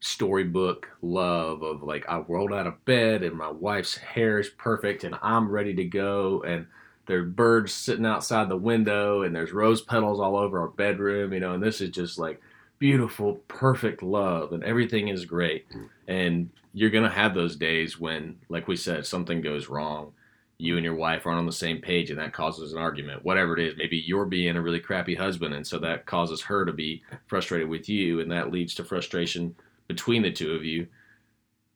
storybook 0.00 0.88
love 1.02 1.62
of 1.62 1.82
like 1.82 2.08
I 2.08 2.18
rolled 2.18 2.52
out 2.52 2.66
of 2.66 2.84
bed 2.84 3.22
and 3.22 3.34
my 3.34 3.50
wife's 3.50 3.96
hair 3.96 4.38
is 4.38 4.48
perfect 4.50 5.02
and 5.02 5.16
I'm 5.22 5.50
ready 5.50 5.74
to 5.74 5.84
go 5.84 6.44
and 6.46 6.66
there's 7.06 7.28
birds 7.28 7.72
sitting 7.72 8.06
outside 8.06 8.48
the 8.48 8.56
window 8.56 9.22
and 9.22 9.34
there's 9.34 9.52
rose 9.52 9.80
petals 9.80 10.20
all 10.20 10.36
over 10.36 10.60
our 10.60 10.68
bedroom, 10.68 11.32
you 11.32 11.40
know, 11.40 11.54
and 11.54 11.62
this 11.62 11.80
is 11.80 11.90
just 11.90 12.18
like 12.18 12.40
beautiful, 12.78 13.34
perfect 13.48 14.02
love 14.02 14.52
and 14.52 14.64
everything 14.64 15.08
is 15.08 15.24
great. 15.24 15.68
Mm. 15.70 15.88
And 16.08 16.50
you're 16.74 16.90
going 16.90 17.04
to 17.04 17.10
have 17.10 17.34
those 17.34 17.56
days 17.56 17.98
when 17.98 18.36
like 18.48 18.68
we 18.68 18.76
said 18.76 19.06
something 19.06 19.40
goes 19.40 19.68
wrong. 19.68 20.12
You 20.58 20.76
and 20.76 20.84
your 20.84 20.94
wife 20.94 21.26
aren't 21.26 21.38
on 21.38 21.46
the 21.46 21.52
same 21.52 21.80
page 21.80 22.10
and 22.10 22.18
that 22.18 22.32
causes 22.32 22.72
an 22.72 22.78
argument 22.78 23.24
whatever 23.24 23.56
it 23.56 23.66
is. 23.66 23.76
Maybe 23.76 23.98
you're 23.98 24.24
being 24.24 24.56
a 24.56 24.62
really 24.62 24.80
crappy 24.80 25.14
husband 25.14 25.54
and 25.54 25.66
so 25.66 25.78
that 25.78 26.06
causes 26.06 26.42
her 26.42 26.64
to 26.64 26.72
be 26.72 27.02
frustrated 27.26 27.68
with 27.68 27.88
you 27.88 28.20
and 28.20 28.30
that 28.32 28.50
leads 28.50 28.74
to 28.74 28.84
frustration 28.84 29.54
between 29.86 30.22
the 30.22 30.32
two 30.32 30.52
of 30.52 30.64
you. 30.64 30.88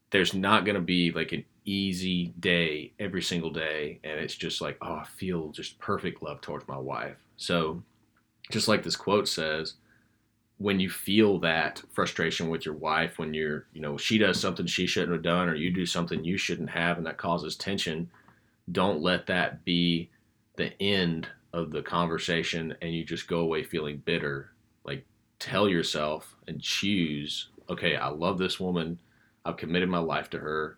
There's 0.09 0.33
not 0.33 0.65
going 0.65 0.75
to 0.75 0.81
be 0.81 1.11
like 1.11 1.31
an 1.31 1.45
easy 1.65 2.33
day 2.39 2.91
every 2.99 3.21
single 3.21 3.51
day 3.51 3.99
and 4.03 4.19
it's 4.19 4.35
just 4.35 4.61
like 4.61 4.77
oh 4.81 4.95
i 4.95 5.03
feel 5.03 5.49
just 5.49 5.77
perfect 5.79 6.23
love 6.23 6.41
towards 6.41 6.67
my 6.67 6.77
wife 6.77 7.17
so 7.37 7.81
just 8.49 8.67
like 8.67 8.83
this 8.83 8.95
quote 8.95 9.27
says 9.27 9.75
when 10.57 10.79
you 10.79 10.89
feel 10.89 11.39
that 11.39 11.81
frustration 11.91 12.49
with 12.49 12.65
your 12.65 12.75
wife 12.75 13.19
when 13.19 13.33
you're 13.33 13.67
you 13.73 13.81
know 13.81 13.97
she 13.97 14.17
does 14.17 14.39
something 14.39 14.65
she 14.65 14.87
shouldn't 14.87 15.13
have 15.13 15.21
done 15.21 15.47
or 15.47 15.55
you 15.55 15.71
do 15.71 15.85
something 15.85 16.23
you 16.23 16.37
shouldn't 16.37 16.69
have 16.69 16.97
and 16.97 17.05
that 17.05 17.17
causes 17.17 17.55
tension 17.55 18.09
don't 18.71 19.01
let 19.01 19.27
that 19.27 19.63
be 19.65 20.09
the 20.55 20.81
end 20.81 21.27
of 21.53 21.71
the 21.71 21.81
conversation 21.81 22.75
and 22.81 22.93
you 22.93 23.03
just 23.03 23.27
go 23.27 23.39
away 23.39 23.63
feeling 23.63 24.01
bitter. 24.05 24.51
Like 24.85 25.05
tell 25.39 25.67
yourself 25.67 26.35
and 26.47 26.61
choose, 26.61 27.49
okay, 27.69 27.95
I 27.95 28.07
love 28.09 28.37
this 28.37 28.59
woman. 28.59 28.99
I've 29.43 29.57
committed 29.57 29.89
my 29.89 29.99
life 29.99 30.29
to 30.31 30.39
her. 30.39 30.77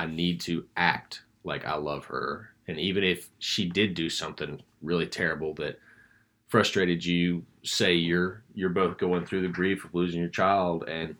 I 0.00 0.06
need 0.06 0.40
to 0.42 0.64
act 0.78 1.24
like 1.44 1.66
I 1.66 1.76
love 1.76 2.06
her. 2.06 2.54
And 2.66 2.80
even 2.80 3.04
if 3.04 3.28
she 3.38 3.68
did 3.68 3.92
do 3.92 4.08
something 4.08 4.62
really 4.80 5.06
terrible 5.06 5.52
that 5.54 5.78
frustrated 6.48 7.04
you, 7.04 7.44
say 7.64 7.92
you're 7.92 8.42
you're 8.54 8.70
both 8.70 8.96
going 8.96 9.26
through 9.26 9.42
the 9.42 9.48
grief 9.48 9.84
of 9.84 9.94
losing 9.94 10.20
your 10.20 10.30
child 10.30 10.88
and 10.88 11.14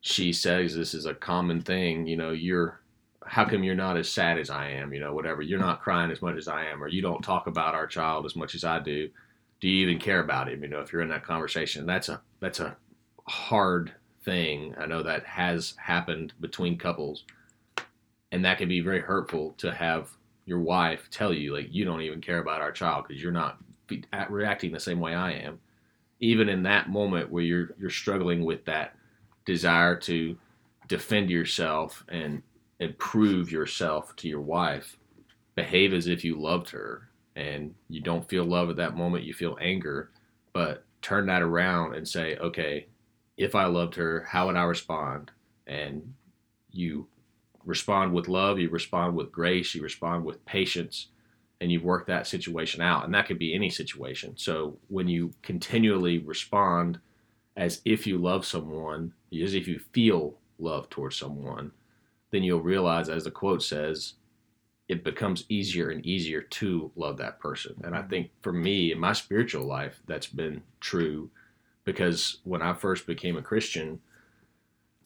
she 0.00 0.32
says 0.32 0.74
this 0.74 0.94
is 0.94 1.04
a 1.04 1.12
common 1.12 1.60
thing, 1.60 2.06
you 2.06 2.16
know, 2.16 2.30
you're 2.30 2.80
how 3.26 3.44
come 3.44 3.62
you're 3.62 3.74
not 3.74 3.98
as 3.98 4.08
sad 4.08 4.38
as 4.38 4.48
I 4.48 4.70
am? 4.70 4.94
You 4.94 5.00
know, 5.00 5.12
whatever. 5.12 5.42
You're 5.42 5.58
not 5.58 5.82
crying 5.82 6.10
as 6.10 6.22
much 6.22 6.36
as 6.36 6.48
I 6.48 6.64
am, 6.64 6.82
or 6.82 6.88
you 6.88 7.02
don't 7.02 7.22
talk 7.22 7.46
about 7.46 7.74
our 7.74 7.86
child 7.86 8.24
as 8.24 8.36
much 8.36 8.54
as 8.54 8.64
I 8.64 8.78
do. 8.78 9.10
Do 9.60 9.68
you 9.68 9.86
even 9.86 10.00
care 10.00 10.20
about 10.20 10.48
him? 10.48 10.62
You 10.62 10.70
know, 10.70 10.80
if 10.80 10.94
you're 10.94 11.02
in 11.02 11.10
that 11.10 11.26
conversation, 11.26 11.84
that's 11.84 12.08
a 12.08 12.22
that's 12.40 12.60
a 12.60 12.74
hard 13.28 13.92
thing. 14.24 14.74
I 14.78 14.86
know 14.86 15.02
that 15.02 15.26
has 15.26 15.74
happened 15.76 16.32
between 16.40 16.78
couples, 16.78 17.24
and 18.34 18.44
that 18.44 18.58
can 18.58 18.68
be 18.68 18.80
very 18.80 19.00
hurtful 19.00 19.54
to 19.58 19.72
have 19.72 20.10
your 20.44 20.58
wife 20.58 21.08
tell 21.08 21.32
you 21.32 21.54
like 21.54 21.68
you 21.70 21.84
don't 21.84 22.00
even 22.00 22.20
care 22.20 22.40
about 22.40 22.60
our 22.60 22.72
child 22.72 23.04
because 23.06 23.22
you're 23.22 23.30
not 23.30 23.58
reacting 24.28 24.72
the 24.72 24.80
same 24.80 24.98
way 24.98 25.14
I 25.14 25.34
am. 25.34 25.60
Even 26.18 26.48
in 26.48 26.64
that 26.64 26.90
moment 26.90 27.30
where 27.30 27.44
you're 27.44 27.70
you're 27.78 27.90
struggling 27.90 28.44
with 28.44 28.64
that 28.64 28.96
desire 29.44 29.94
to 30.00 30.36
defend 30.88 31.30
yourself 31.30 32.04
and 32.08 32.42
and 32.80 32.98
prove 32.98 33.52
yourself 33.52 34.16
to 34.16 34.28
your 34.28 34.40
wife. 34.40 34.96
Behave 35.54 35.94
as 35.94 36.08
if 36.08 36.24
you 36.24 36.36
loved 36.36 36.68
her 36.70 37.08
and 37.36 37.72
you 37.88 38.00
don't 38.00 38.28
feel 38.28 38.44
love 38.44 38.68
at 38.68 38.76
that 38.76 38.96
moment, 38.96 39.22
you 39.22 39.32
feel 39.32 39.56
anger, 39.60 40.10
but 40.52 40.84
turn 41.02 41.26
that 41.26 41.42
around 41.42 41.94
and 41.94 42.06
say, 42.06 42.36
okay, 42.38 42.88
if 43.36 43.54
I 43.54 43.66
loved 43.66 43.94
her, 43.94 44.26
how 44.28 44.48
would 44.48 44.56
I 44.56 44.64
respond? 44.64 45.30
And 45.68 46.14
you 46.72 47.06
respond 47.64 48.12
with 48.12 48.28
love, 48.28 48.58
you 48.58 48.68
respond 48.68 49.14
with 49.14 49.32
grace, 49.32 49.74
you 49.74 49.82
respond 49.82 50.24
with 50.24 50.44
patience, 50.44 51.08
and 51.60 51.70
you 51.70 51.80
work 51.80 52.06
that 52.06 52.26
situation 52.26 52.80
out. 52.80 53.04
And 53.04 53.14
that 53.14 53.26
could 53.26 53.38
be 53.38 53.54
any 53.54 53.70
situation. 53.70 54.34
So 54.36 54.78
when 54.88 55.08
you 55.08 55.32
continually 55.42 56.18
respond 56.18 56.98
as 57.56 57.80
if 57.84 58.06
you 58.06 58.18
love 58.18 58.44
someone, 58.44 59.12
as 59.42 59.54
if 59.54 59.68
you 59.68 59.78
feel 59.78 60.38
love 60.58 60.90
towards 60.90 61.16
someone, 61.16 61.72
then 62.30 62.42
you'll 62.42 62.60
realize, 62.60 63.08
as 63.08 63.24
the 63.24 63.30
quote 63.30 63.62
says, 63.62 64.14
it 64.88 65.04
becomes 65.04 65.44
easier 65.48 65.90
and 65.90 66.04
easier 66.04 66.42
to 66.42 66.90
love 66.96 67.16
that 67.16 67.40
person. 67.40 67.74
And 67.84 67.94
I 67.94 68.00
mm-hmm. 68.00 68.10
think 68.10 68.30
for 68.42 68.52
me 68.52 68.92
in 68.92 68.98
my 68.98 69.12
spiritual 69.12 69.66
life, 69.66 70.02
that's 70.06 70.26
been 70.26 70.62
true 70.80 71.30
because 71.84 72.38
when 72.44 72.62
I 72.62 72.74
first 72.74 73.06
became 73.06 73.36
a 73.36 73.42
Christian, 73.42 74.00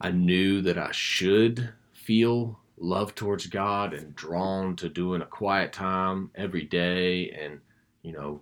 I 0.00 0.10
knew 0.10 0.62
that 0.62 0.78
I 0.78 0.90
should 0.92 1.70
feel 2.08 2.58
love 2.78 3.14
towards 3.14 3.46
God 3.48 3.92
and 3.92 4.16
drawn 4.16 4.74
to 4.76 4.88
doing 4.88 5.20
a 5.20 5.26
quiet 5.26 5.74
time 5.74 6.30
every 6.34 6.64
day 6.64 7.28
and, 7.32 7.60
you 8.00 8.12
know, 8.12 8.40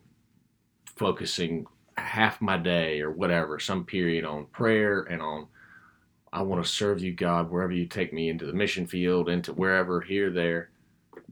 focusing 0.95 1.67
half 1.97 2.41
my 2.41 2.57
day 2.57 3.01
or 3.01 3.11
whatever, 3.11 3.59
some 3.59 3.85
period 3.85 4.25
on 4.25 4.47
prayer 4.47 5.03
and 5.11 5.21
on 5.21 5.49
I 6.33 6.43
want 6.43 6.65
to 6.65 6.71
serve 6.71 7.01
you, 7.01 7.13
God, 7.13 7.51
wherever 7.51 7.73
you 7.73 7.87
take 7.87 8.13
me 8.13 8.29
into 8.29 8.47
the 8.47 8.53
mission 8.53 8.87
field, 8.87 9.29
into 9.29 9.53
wherever, 9.53 10.01
here, 10.01 10.31
there. 10.31 10.71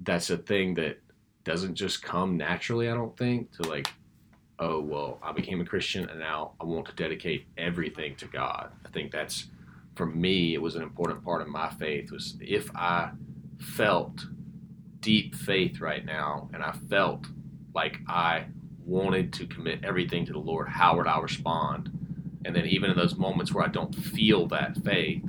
That's 0.02 0.30
a 0.30 0.36
thing 0.36 0.74
that 0.74 0.98
doesn't 1.44 1.76
just 1.76 2.02
come 2.02 2.36
naturally, 2.36 2.88
I 2.88 2.94
don't 2.94 3.16
think, 3.16 3.52
to 3.52 3.62
like, 3.62 3.86
oh, 4.58 4.80
well, 4.80 5.20
I 5.22 5.30
became 5.30 5.60
a 5.60 5.64
Christian 5.64 6.10
and 6.10 6.18
now 6.18 6.54
I 6.60 6.64
want 6.64 6.86
to 6.86 6.94
dedicate 6.94 7.46
everything 7.56 8.16
to 8.16 8.26
God. 8.26 8.72
I 8.84 8.88
think 8.88 9.12
that's, 9.12 9.46
for 9.96 10.06
me, 10.06 10.54
it 10.54 10.62
was 10.62 10.74
an 10.74 10.82
important 10.82 11.24
part 11.24 11.42
of 11.42 11.48
my 11.48 11.70
faith 11.70 12.10
was 12.10 12.36
if 12.40 12.70
I 12.74 13.10
felt 13.58 14.26
deep 15.00 15.34
faith 15.34 15.80
right 15.80 16.04
now 16.04 16.48
and 16.52 16.62
I 16.62 16.72
felt 16.88 17.26
like 17.74 17.98
I 18.08 18.46
wanted 18.84 19.32
to 19.34 19.46
commit 19.46 19.84
everything 19.84 20.26
to 20.26 20.32
the 20.32 20.38
Lord, 20.38 20.68
how 20.68 20.96
would 20.96 21.06
I 21.06 21.18
respond? 21.20 21.90
And 22.44 22.54
then 22.54 22.66
even 22.66 22.90
in 22.90 22.96
those 22.96 23.16
moments 23.16 23.52
where 23.52 23.64
I 23.64 23.68
don't 23.68 23.94
feel 23.94 24.46
that 24.48 24.76
faith, 24.84 25.22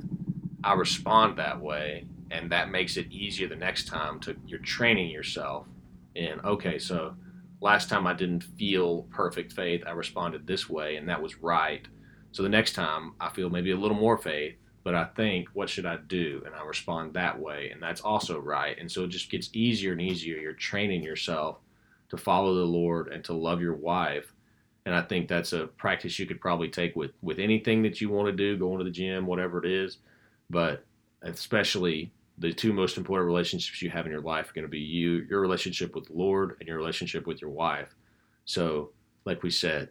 I 0.62 0.74
respond 0.74 1.38
that 1.38 1.60
way, 1.60 2.06
and 2.30 2.50
that 2.50 2.70
makes 2.70 2.96
it 2.96 3.10
easier 3.10 3.48
the 3.48 3.56
next 3.56 3.86
time 3.86 4.20
to 4.20 4.36
you're 4.46 4.58
training 4.58 5.10
yourself 5.10 5.66
in 6.14 6.40
okay, 6.44 6.78
so 6.78 7.14
last 7.60 7.88
time 7.88 8.06
I 8.06 8.14
didn't 8.14 8.42
feel 8.42 9.02
perfect 9.10 9.52
faith, 9.52 9.82
I 9.86 9.92
responded 9.92 10.46
this 10.46 10.68
way 10.68 10.96
and 10.96 11.08
that 11.08 11.22
was 11.22 11.40
right. 11.40 11.86
So 12.36 12.42
the 12.42 12.50
next 12.50 12.74
time 12.74 13.14
I 13.18 13.30
feel 13.30 13.48
maybe 13.48 13.70
a 13.70 13.78
little 13.78 13.96
more 13.96 14.18
faith, 14.18 14.56
but 14.84 14.94
I 14.94 15.04
think 15.16 15.48
what 15.54 15.70
should 15.70 15.86
I 15.86 15.96
do 16.06 16.42
and 16.44 16.54
I 16.54 16.62
respond 16.66 17.14
that 17.14 17.40
way 17.40 17.70
and 17.70 17.82
that's 17.82 18.02
also 18.02 18.38
right. 18.38 18.76
And 18.78 18.92
so 18.92 19.04
it 19.04 19.08
just 19.08 19.30
gets 19.30 19.48
easier 19.54 19.92
and 19.92 20.02
easier. 20.02 20.36
You're 20.36 20.52
training 20.52 21.02
yourself 21.02 21.60
to 22.10 22.18
follow 22.18 22.54
the 22.54 22.66
Lord 22.66 23.08
and 23.08 23.24
to 23.24 23.32
love 23.32 23.62
your 23.62 23.74
wife 23.74 24.34
and 24.84 24.94
I 24.94 25.00
think 25.00 25.28
that's 25.28 25.54
a 25.54 25.68
practice 25.78 26.18
you 26.18 26.26
could 26.26 26.38
probably 26.38 26.68
take 26.68 26.94
with 26.94 27.12
with 27.22 27.38
anything 27.38 27.82
that 27.84 28.02
you 28.02 28.10
want 28.10 28.26
to 28.26 28.32
do, 28.32 28.58
going 28.58 28.76
to 28.80 28.84
the 28.84 28.90
gym, 28.90 29.24
whatever 29.24 29.64
it 29.64 29.64
is. 29.64 29.96
But 30.50 30.84
especially 31.22 32.12
the 32.36 32.52
two 32.52 32.74
most 32.74 32.98
important 32.98 33.28
relationships 33.28 33.80
you 33.80 33.88
have 33.88 34.04
in 34.04 34.12
your 34.12 34.20
life 34.20 34.50
are 34.50 34.52
going 34.52 34.66
to 34.66 34.68
be 34.68 34.78
you, 34.78 35.26
your 35.30 35.40
relationship 35.40 35.94
with 35.94 36.08
the 36.08 36.12
Lord, 36.12 36.58
and 36.60 36.68
your 36.68 36.76
relationship 36.76 37.26
with 37.26 37.40
your 37.40 37.48
wife. 37.48 37.94
So, 38.44 38.90
like 39.24 39.42
we 39.42 39.48
said, 39.48 39.88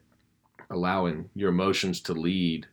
allowing 0.69 1.30
your 1.34 1.49
emotions 1.49 2.01
to 2.01 2.13
lead 2.13 2.67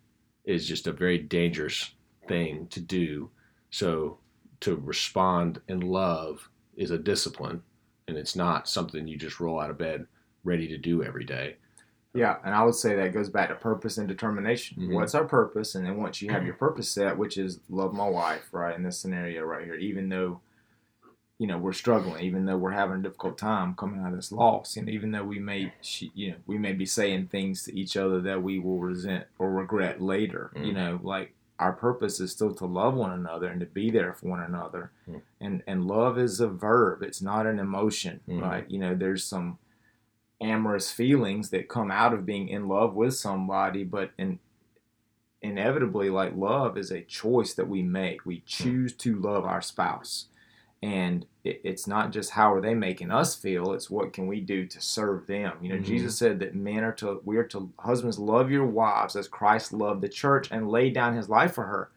is 0.45 0.67
just 0.67 0.87
a 0.87 0.93
very 0.93 1.19
dangerous 1.19 1.93
thing 2.29 2.67
to 2.69 2.81
do. 2.81 3.31
So, 3.71 4.19
to 4.61 4.77
respond 4.77 5.61
in 5.69 5.81
love 5.81 6.49
is 6.77 6.91
a 6.91 6.99
discipline, 6.99 7.63
and 8.07 8.17
it's 8.17 8.37
not 8.37 8.69
something 8.69 9.07
you 9.07 9.17
just 9.17 9.41
roll 9.41 9.61
out 9.61 9.71
of 9.71 9.79
bed 9.79 10.07
ready 10.45 10.69
to 10.69 10.79
do 10.79 11.03
every 11.03 11.25
day. 11.25 11.57
Yeah, 12.15 12.37
and 12.45 12.55
I 12.55 12.63
would 12.63 12.75
say 12.75 12.95
that 12.95 13.15
goes 13.15 13.31
back 13.31 13.49
to 13.49 13.55
purpose 13.55 13.97
and 13.97 14.07
determination. 14.07 14.83
Mm-hmm. 14.83 14.95
What's 14.95 15.15
our 15.15 15.25
purpose? 15.25 15.75
And 15.75 15.87
then 15.87 15.97
once 15.97 16.21
you 16.21 16.31
have 16.31 16.45
your 16.47 16.55
purpose 16.55 16.89
set, 16.89 17.17
which 17.17 17.39
is 17.39 17.61
love 17.69 17.95
my 17.95 18.09
wife, 18.09 18.49
right, 18.53 18.75
in 18.75 18.83
this 18.83 18.99
scenario 18.99 19.43
right 19.43 19.65
here, 19.65 19.77
even 19.77 20.09
though, 20.09 20.41
you 21.43 21.49
know, 21.49 21.59
we're 21.59 21.73
struggling, 21.73 22.23
even 22.23 22.45
though 22.47 22.57
we're 22.57 22.71
having 22.71 23.01
a 23.01 23.03
difficult 23.03 23.37
time 23.37 23.75
coming 23.75 23.99
out 23.99 24.13
of 24.13 24.17
this 24.17 24.31
loss, 24.31 24.77
and 24.77 24.89
even 24.89 25.11
though 25.11 25.25
we 25.25 25.41
may, 25.41 25.73
you 26.15 26.31
know, 26.31 26.37
we 26.47 26.57
may 26.57 26.73
be 26.73 26.87
saying 26.87 27.27
things 27.27 27.65
to 27.65 27.77
each 27.77 27.97
other 27.97 28.21
that 28.21 28.41
we 28.41 28.61
will 28.61 28.79
resent 28.79 29.25
or 29.41 29.51
regret 29.51 30.01
later, 30.01 30.53
mm-hmm. 30.55 30.67
you 30.67 30.73
know, 30.73 31.01
like 31.03 31.35
our 31.59 31.73
purpose 31.73 32.21
is 32.21 32.31
still 32.31 32.55
to 32.55 32.65
love 32.65 32.95
one 32.95 33.11
another 33.11 33.49
and 33.49 33.59
to 33.59 33.67
be 33.67 33.91
there 33.91 34.15
for 34.15 34.29
one 34.29 34.39
another. 34.39 34.93
Mm-hmm. 35.09 35.19
And 35.41 35.63
and 35.67 35.85
love 35.89 36.17
is 36.17 36.39
a 36.39 36.47
verb, 36.47 37.03
it's 37.03 37.21
not 37.21 37.49
an 37.49 37.59
emotion, 37.59 38.21
mm-hmm. 38.29 38.41
right? 38.41 38.71
You 38.71 38.79
know, 38.79 38.95
there's 38.95 39.25
some 39.25 39.59
amorous 40.41 40.93
feelings 40.93 41.51
that 41.51 41.69
come 41.69 41.91
out 41.91 42.15
of 42.15 42.25
being 42.25 42.51
in 42.51 42.69
love 42.69 42.95
with 42.95 43.15
somebody, 43.15 43.83
but 43.83 44.13
in, 44.17 44.39
inevitably, 45.41 46.09
like 46.09 46.37
love 46.37 46.79
is 46.79 46.93
a 46.93 47.01
choice 47.01 47.53
that 47.55 47.69
we 47.69 47.83
make. 47.83 48.25
We 48.25 48.45
choose 48.47 48.93
to 48.99 49.17
love 49.17 49.45
our 49.45 49.61
spouse. 49.61 50.27
And 50.83 51.27
it, 51.45 51.61
it's 51.63 51.87
not 51.87 52.13
just 52.13 52.31
how 52.31 52.53
are 52.53 52.61
they 52.61 52.75
making 52.75 53.11
us 53.11 53.37
feel, 53.37 53.73
it's 53.73 53.91
what 53.91 54.13
can 54.13 54.27
we 54.27 54.41
do 54.41 54.67
to 54.67 54.81
serve 54.81 55.27
them. 55.27 55.59
You 55.61 55.71
know, 55.71 55.75
mm-hmm. 55.77 55.85
Jesus 55.85 56.19
said 56.19 56.41
that 56.41 56.55
men 56.57 56.83
are 56.83 56.93
to, 56.95 57.21
we 57.25 57.37
are 57.37 57.45
to, 57.45 57.71
husbands, 57.79 58.19
love 58.19 58.51
your 58.51 58.67
wives 58.67 59.15
as 59.15 59.29
Christ 59.29 59.73
loved 59.73 60.01
the 60.01 60.09
church 60.09 60.49
and 60.51 60.71
laid 60.71 60.95
down 60.95 61.17
his 61.17 61.29
life 61.29 61.55
for 61.55 61.65
her. 61.67 61.91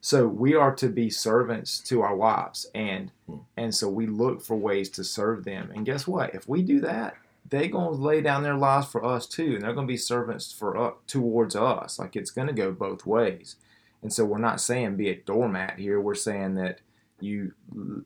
So 0.00 0.26
we 0.26 0.54
are 0.54 0.74
to 0.74 0.88
be 0.88 1.08
servants 1.08 1.78
to 1.80 2.02
our 2.02 2.14
wives, 2.14 2.66
and 2.74 3.10
hmm. 3.26 3.38
and 3.56 3.74
so 3.74 3.88
we 3.88 4.06
look 4.06 4.42
for 4.42 4.54
ways 4.54 4.90
to 4.90 5.02
serve 5.02 5.44
them. 5.44 5.70
And 5.74 5.86
guess 5.86 6.06
what? 6.06 6.34
If 6.34 6.46
we 6.46 6.60
do 6.60 6.78
that, 6.80 7.16
they're 7.48 7.68
going 7.68 7.96
to 7.96 8.02
lay 8.02 8.20
down 8.20 8.42
their 8.42 8.54
lives 8.54 8.86
for 8.86 9.02
us 9.02 9.26
too, 9.26 9.54
and 9.54 9.62
they're 9.62 9.72
going 9.72 9.86
to 9.86 9.92
be 9.92 9.96
servants 9.96 10.52
for 10.52 10.76
us, 10.76 10.92
towards 11.06 11.56
us. 11.56 11.98
Like 11.98 12.16
it's 12.16 12.30
going 12.30 12.48
to 12.48 12.52
go 12.52 12.70
both 12.70 13.06
ways. 13.06 13.56
And 14.02 14.12
so 14.12 14.26
we're 14.26 14.36
not 14.36 14.60
saying 14.60 14.96
be 14.96 15.08
a 15.08 15.16
doormat 15.16 15.78
here. 15.78 15.98
We're 15.98 16.14
saying 16.14 16.56
that 16.56 16.80
you 17.24 17.52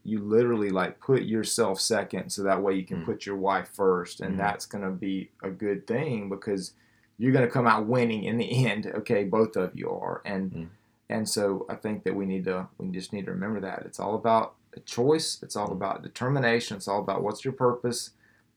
you 0.04 0.20
literally 0.20 0.70
like 0.70 1.00
put 1.00 1.22
yourself 1.22 1.80
second, 1.80 2.30
so 2.30 2.42
that 2.42 2.62
way 2.62 2.74
you 2.74 2.84
can 2.84 3.02
mm. 3.02 3.04
put 3.04 3.26
your 3.26 3.36
wife 3.36 3.68
first, 3.72 4.20
and 4.20 4.34
mm. 4.34 4.38
that's 4.38 4.66
going 4.66 4.84
to 4.84 4.90
be 4.90 5.30
a 5.42 5.50
good 5.50 5.86
thing 5.86 6.28
because 6.28 6.72
you're 7.18 7.32
going 7.32 7.44
to 7.44 7.50
come 7.50 7.66
out 7.66 7.86
winning 7.86 8.24
in 8.24 8.38
the 8.38 8.66
end. 8.66 8.86
Okay, 8.86 9.24
both 9.24 9.56
of 9.56 9.72
you 9.74 9.90
are, 9.90 10.22
and 10.24 10.52
mm. 10.52 10.68
and 11.10 11.28
so 11.28 11.66
I 11.68 11.74
think 11.74 12.04
that 12.04 12.14
we 12.14 12.26
need 12.26 12.44
to 12.44 12.68
we 12.78 12.88
just 12.88 13.12
need 13.12 13.26
to 13.26 13.32
remember 13.32 13.60
that 13.60 13.82
it's 13.84 14.00
all 14.00 14.14
about 14.14 14.54
a 14.76 14.80
choice. 14.80 15.40
It's 15.42 15.56
all 15.56 15.68
mm. 15.68 15.72
about 15.72 16.02
determination. 16.02 16.76
It's 16.76 16.88
all 16.88 17.00
about 17.00 17.22
what's 17.22 17.44
your 17.44 17.54
purpose 17.54 18.10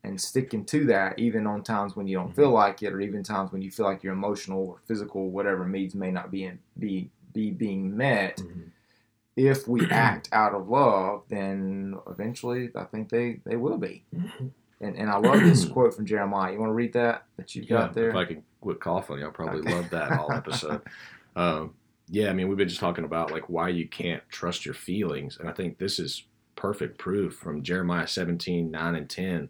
and 0.03 0.19
sticking 0.19 0.65
to 0.65 0.85
that 0.85 1.17
even 1.19 1.45
on 1.45 1.63
times 1.63 1.95
when 1.95 2.07
you 2.07 2.17
don't 2.17 2.35
feel 2.35 2.45
mm-hmm. 2.45 2.55
like 2.55 2.81
it 2.81 2.91
or 2.91 3.01
even 3.01 3.21
times 3.23 3.51
when 3.51 3.61
you 3.61 3.69
feel 3.69 3.85
like 3.85 4.03
your 4.03 4.13
emotional 4.13 4.67
or 4.69 4.77
physical 4.87 5.29
whatever 5.29 5.67
needs 5.67 5.93
may 5.93 6.09
not 6.09 6.31
be 6.31 6.45
in, 6.45 6.57
be 6.79 7.09
be 7.33 7.51
being 7.51 7.95
met 7.95 8.37
mm-hmm. 8.37 8.61
If 9.35 9.67
we 9.67 9.85
act 9.91 10.29
out 10.31 10.53
of 10.53 10.69
love 10.69 11.23
then 11.29 11.95
eventually 12.09 12.69
i 12.75 12.83
think 12.83 13.09
they 13.09 13.39
they 13.45 13.55
will 13.55 13.77
be 13.77 14.03
mm-hmm. 14.15 14.47
and, 14.81 14.95
and 14.95 15.09
i 15.09 15.17
love 15.17 15.39
this 15.41 15.65
quote 15.65 15.93
from 15.93 16.05
jeremiah 16.05 16.53
you 16.53 16.59
want 16.59 16.69
to 16.69 16.73
read 16.73 16.93
that 16.93 17.23
that 17.37 17.55
you 17.55 17.61
yeah, 17.63 17.69
got 17.69 17.93
there 17.93 18.09
if 18.09 18.15
i 18.15 18.25
could 18.25 18.41
quit 18.59 18.79
coughing 18.79 19.23
i'll 19.23 19.31
probably 19.31 19.59
okay. 19.61 19.73
love 19.73 19.89
that 19.89 20.11
all 20.11 20.31
episode 20.33 20.81
um, 21.35 21.73
yeah 22.09 22.29
i 22.29 22.33
mean 22.33 22.47
we've 22.47 22.57
been 22.57 22.67
just 22.67 22.81
talking 22.81 23.05
about 23.05 23.31
like 23.31 23.49
why 23.49 23.69
you 23.69 23.87
can't 23.87 24.23
trust 24.29 24.65
your 24.65 24.75
feelings 24.75 25.37
and 25.39 25.49
i 25.49 25.51
think 25.51 25.77
this 25.77 25.99
is 25.99 26.23
perfect 26.55 26.97
proof 26.97 27.33
from 27.35 27.63
jeremiah 27.63 28.07
17 28.07 28.69
9 28.69 28.95
and 28.95 29.09
10 29.09 29.49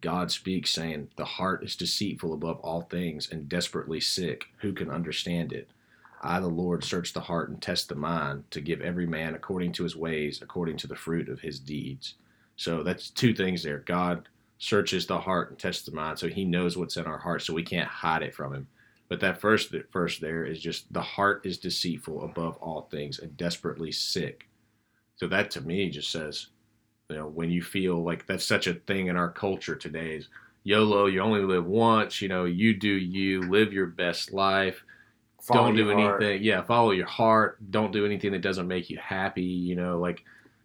God 0.00 0.30
speaks, 0.30 0.70
saying, 0.70 1.08
The 1.16 1.24
heart 1.24 1.64
is 1.64 1.74
deceitful 1.74 2.32
above 2.32 2.60
all 2.60 2.82
things 2.82 3.28
and 3.30 3.48
desperately 3.48 4.00
sick. 4.00 4.46
Who 4.58 4.72
can 4.72 4.90
understand 4.90 5.52
it? 5.52 5.68
I, 6.22 6.40
the 6.40 6.48
Lord, 6.48 6.82
search 6.84 7.12
the 7.12 7.20
heart 7.20 7.50
and 7.50 7.60
test 7.60 7.88
the 7.88 7.94
mind 7.94 8.44
to 8.50 8.60
give 8.60 8.80
every 8.80 9.06
man 9.06 9.34
according 9.34 9.72
to 9.72 9.82
his 9.82 9.96
ways, 9.96 10.40
according 10.42 10.76
to 10.78 10.86
the 10.86 10.96
fruit 10.96 11.28
of 11.28 11.40
his 11.40 11.58
deeds. 11.60 12.14
So 12.56 12.82
that's 12.82 13.10
two 13.10 13.34
things 13.34 13.62
there. 13.62 13.78
God 13.86 14.28
searches 14.58 15.06
the 15.06 15.18
heart 15.18 15.50
and 15.50 15.58
tests 15.58 15.84
the 15.84 15.92
mind, 15.92 16.18
so 16.18 16.28
he 16.28 16.44
knows 16.44 16.76
what's 16.76 16.96
in 16.96 17.04
our 17.04 17.18
heart, 17.18 17.42
so 17.42 17.52
we 17.52 17.62
can't 17.62 17.88
hide 17.88 18.22
it 18.22 18.34
from 18.34 18.54
him. 18.54 18.66
But 19.08 19.20
that 19.20 19.40
first 19.40 19.74
first 19.90 20.20
there 20.20 20.44
is 20.44 20.60
just 20.60 20.92
the 20.92 21.02
heart 21.02 21.44
is 21.44 21.58
deceitful 21.58 22.24
above 22.24 22.56
all 22.56 22.88
things 22.90 23.18
and 23.18 23.36
desperately 23.36 23.92
sick. 23.92 24.48
So 25.16 25.28
that 25.28 25.50
to 25.52 25.60
me 25.60 25.90
just 25.90 26.10
says 26.10 26.48
you 27.08 27.16
know 27.16 27.28
when 27.28 27.50
you 27.50 27.62
feel 27.62 28.02
like 28.02 28.26
that's 28.26 28.44
such 28.44 28.66
a 28.66 28.74
thing 28.74 29.06
in 29.06 29.16
our 29.16 29.30
culture 29.30 29.76
today 29.76 30.16
is 30.16 30.28
YOLO, 30.64 31.06
you 31.06 31.20
only 31.20 31.42
live 31.42 31.64
once, 31.64 32.20
you 32.20 32.26
know, 32.26 32.44
you 32.44 32.74
do 32.74 32.88
you, 32.88 33.42
live 33.42 33.72
your 33.72 33.86
best 33.86 34.32
life. 34.32 34.82
Follow 35.46 35.66
don't 35.66 35.76
do 35.76 35.90
anything. 35.90 36.06
Heart. 36.08 36.40
Yeah, 36.40 36.62
follow 36.62 36.90
your 36.90 37.06
heart. 37.06 37.58
Don't 37.70 37.92
do 37.92 38.04
anything 38.04 38.32
that 38.32 38.42
doesn't 38.42 38.66
make 38.66 38.90
you 38.90 38.98
happy, 38.98 39.42
you 39.42 39.76
know, 39.76 39.98
like 39.98 40.24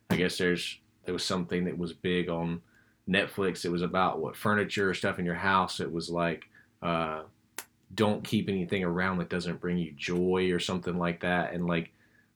I 0.10 0.15
guess 0.15 0.38
there's 0.38 0.80
there 1.06 1.13
was 1.13 1.24
something 1.24 1.65
that 1.65 1.78
was 1.78 1.94
big 1.94 2.30
on 2.30 2.62
Netflix. 3.08 3.63
It 3.63 3.70
was 3.70 3.84
about 3.84 4.20
what 4.20 4.36
furniture 4.36 4.94
stuff 4.96 5.20
in 5.20 5.26
your 5.26 5.36
house. 5.36 5.80
It 5.80 5.91
was 5.91 6.10
like 6.10 6.46
uh 6.82 7.24
don't 7.94 8.24
keep 8.24 8.50
anything 8.50 8.84
around 8.84 9.20
that 9.20 9.30
doesn't 9.30 9.60
bring 9.60 9.78
you 9.78 9.91
joy 9.91 10.50
or 10.52 10.60
something 10.60 10.98
like 10.98 11.22
that. 11.22 11.54
And 11.54 11.67
like 11.67 11.91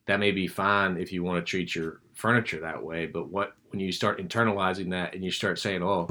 that 0.05 0.19
may 0.19 0.31
be 0.31 0.47
fine 0.47 0.97
if 0.97 1.11
you 1.11 1.23
want 1.23 1.43
to 1.43 1.49
treat 1.49 1.73
your 1.73 2.01
furniture 2.13 2.59
that 2.59 2.83
way, 2.83 3.07
but 3.07 3.29
what 3.29 3.55
when 3.69 3.79
you 3.79 3.91
start 3.91 4.19
internalizing 4.19 4.91
that 4.91 5.15
and 5.15 5.23
you 5.23 5.31
start 5.31 5.57
saying, 5.57 5.81
"Oh, 5.81 6.07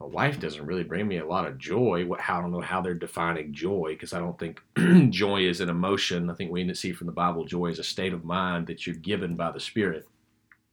my 0.00 0.06
wife 0.06 0.38
doesn't 0.38 0.66
really 0.66 0.84
bring 0.84 1.08
me 1.08 1.18
a 1.18 1.26
lot 1.26 1.46
of 1.46 1.58
joy," 1.58 2.06
what 2.06 2.20
I 2.28 2.40
don't 2.40 2.52
know 2.52 2.60
how 2.60 2.80
they're 2.80 2.94
defining 2.94 3.52
joy 3.52 3.90
because 3.94 4.12
I 4.12 4.18
don't 4.18 4.38
think 4.38 4.62
joy 5.10 5.42
is 5.42 5.60
an 5.60 5.68
emotion. 5.68 6.30
I 6.30 6.34
think 6.34 6.50
we 6.50 6.62
need 6.62 6.68
to 6.68 6.74
see 6.74 6.92
from 6.92 7.06
the 7.06 7.12
Bible 7.12 7.44
joy 7.44 7.66
is 7.66 7.78
a 7.78 7.84
state 7.84 8.12
of 8.12 8.24
mind 8.24 8.66
that 8.66 8.86
you're 8.86 8.96
given 8.96 9.36
by 9.36 9.50
the 9.50 9.60
Spirit. 9.60 10.06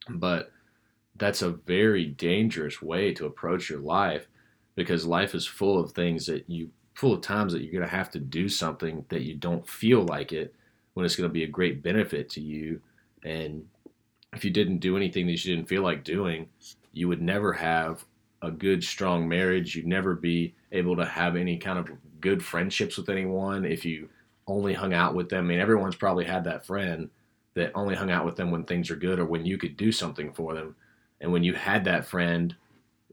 But 0.10 0.52
that's 1.18 1.42
a 1.42 1.52
very 1.52 2.06
dangerous 2.06 2.82
way 2.82 3.14
to 3.14 3.26
approach 3.26 3.70
your 3.70 3.80
life 3.80 4.28
because 4.76 5.06
life 5.06 5.34
is 5.34 5.48
full 5.48 5.80
of 5.80 5.92
things 5.92 6.26
that 6.26 6.50
you 6.50 6.70
full 6.94 7.14
of 7.14 7.22
times 7.22 7.52
that 7.52 7.62
you're 7.62 7.72
going 7.72 7.90
to 7.90 7.96
have 7.96 8.10
to 8.10 8.20
do 8.20 8.48
something 8.48 9.04
that 9.10 9.24
you 9.24 9.36
don't 9.36 9.68
feel 9.68 10.04
like 10.04 10.32
it 10.32 10.54
when 10.94 11.06
it's 11.06 11.16
going 11.16 11.30
to 11.30 11.34
be 11.34 11.44
a 11.44 11.48
great 11.48 11.84
benefit 11.84 12.30
to 12.30 12.42
you 12.42 12.80
and 13.24 13.66
if 14.34 14.46
you 14.46 14.52
didn't 14.52 14.78
do 14.78 14.96
anything 14.96 15.26
that 15.26 15.44
you 15.44 15.56
didn't 15.56 15.68
feel 15.68 15.82
like 15.82 16.04
doing 16.04 16.48
you 16.94 17.08
would 17.08 17.22
never 17.22 17.52
have 17.52 18.06
a 18.46 18.52
good 18.52 18.84
strong 18.84 19.28
marriage. 19.28 19.76
You'd 19.76 19.88
never 19.88 20.16
be 20.16 20.54
able 20.72 20.96
to 20.98 21.06
have 21.06 21.36
any 21.36 21.58
kind 21.58 21.80
of 21.80 21.90
good 22.22 22.44
friendships 22.44 22.98
with 22.98 23.10
anyone 23.10 23.66
if 23.66 23.86
you 23.86 24.10
only 24.48 24.74
hung 24.74 24.94
out 24.94 25.16
with 25.16 25.30
them. 25.30 25.46
I 25.46 25.48
mean 25.48 25.60
everyone's 25.60 25.96
probably 25.96 26.26
had 26.26 26.44
that 26.46 26.66
friend 26.66 27.10
that 27.56 27.72
only 27.74 27.96
hung 27.96 28.12
out 28.12 28.26
with 28.26 28.36
them 28.36 28.52
when 28.52 28.64
things 28.64 28.92
are 28.92 28.96
good 28.96 29.20
or 29.20 29.26
when 29.26 29.46
you 29.46 29.58
could 29.58 29.78
do 29.78 29.92
something 29.92 30.32
for 30.34 30.54
them. 30.54 30.76
And 31.22 31.32
when 31.32 31.44
you 31.44 31.54
had 31.54 31.86
that 31.86 32.06
friend 32.06 32.56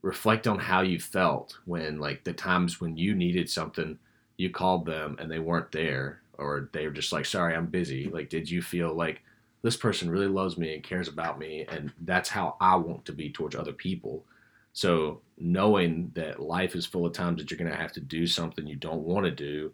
reflect 0.03 0.47
on 0.47 0.59
how 0.59 0.83
you 0.83 0.99
felt 0.99 1.59
when 1.64 1.99
like 1.99 2.25
the 2.25 2.33
times 2.33 2.81
when 2.81 2.97
you 2.97 3.14
needed 3.14 3.49
something 3.49 3.99
you 4.37 4.51
called 4.51 4.85
them 4.85 5.16
and 5.21 5.31
they 5.31 5.38
weren't 5.38 5.71
there 5.71 6.21
or 6.38 6.68
they 6.73 6.87
were 6.87 6.92
just 6.92 7.12
like 7.12 7.25
sorry 7.25 7.55
i'm 7.55 7.66
busy. 7.66 8.11
Like 8.11 8.29
did 8.29 8.51
you 8.51 8.61
feel 8.62 8.92
like 8.92 9.23
this 9.62 9.77
person 9.77 10.11
really 10.11 10.27
loves 10.27 10.59
me 10.59 10.75
and 10.75 10.83
cares 10.83 11.07
about 11.07 11.38
me 11.38 11.64
and 11.71 11.92
that's 12.01 12.29
how 12.29 12.57
i 12.61 12.75
want 12.75 13.05
to 13.05 13.12
be 13.12 13.31
towards 13.31 13.55
other 13.55 13.73
people 13.73 14.25
so 14.72 15.20
knowing 15.38 16.11
that 16.14 16.40
life 16.40 16.74
is 16.74 16.87
full 16.87 17.06
of 17.06 17.12
times 17.12 17.38
that 17.38 17.50
you're 17.50 17.58
going 17.58 17.70
to 17.70 17.76
have 17.76 17.92
to 17.92 18.00
do 18.00 18.26
something 18.26 18.66
you 18.66 18.76
don't 18.76 19.02
want 19.02 19.24
to 19.24 19.30
do 19.30 19.72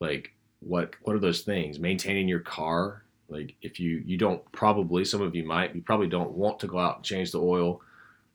like 0.00 0.32
what 0.60 0.94
what 1.02 1.14
are 1.14 1.20
those 1.20 1.42
things 1.42 1.78
maintaining 1.78 2.28
your 2.28 2.40
car 2.40 3.04
like 3.28 3.54
if 3.62 3.78
you 3.78 4.02
you 4.04 4.16
don't 4.16 4.40
probably 4.52 5.04
some 5.04 5.22
of 5.22 5.34
you 5.34 5.44
might 5.44 5.74
you 5.74 5.82
probably 5.82 6.08
don't 6.08 6.32
want 6.32 6.58
to 6.58 6.66
go 6.66 6.78
out 6.78 6.96
and 6.96 7.04
change 7.04 7.30
the 7.32 7.40
oil 7.40 7.80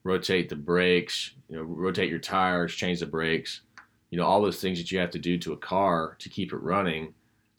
rotate 0.08 0.48
the 0.50 0.56
brakes, 0.56 1.34
you 1.50 1.58
know, 1.58 1.64
rotate 1.64 2.10
your 2.10 2.20
tires, 2.20 2.74
change 2.74 3.02
the 3.02 3.06
brakes, 3.06 3.62
you 4.10 4.18
know, 4.18 4.26
all 4.26 4.42
those 4.42 4.62
things 4.62 4.78
that 4.80 4.92
you 4.92 4.98
have 5.00 5.12
to 5.12 5.20
do 5.20 5.38
to 5.38 5.54
a 5.54 5.58
car 5.58 6.16
to 6.20 6.30
keep 6.30 6.54
it 6.54 6.58
running. 6.58 7.14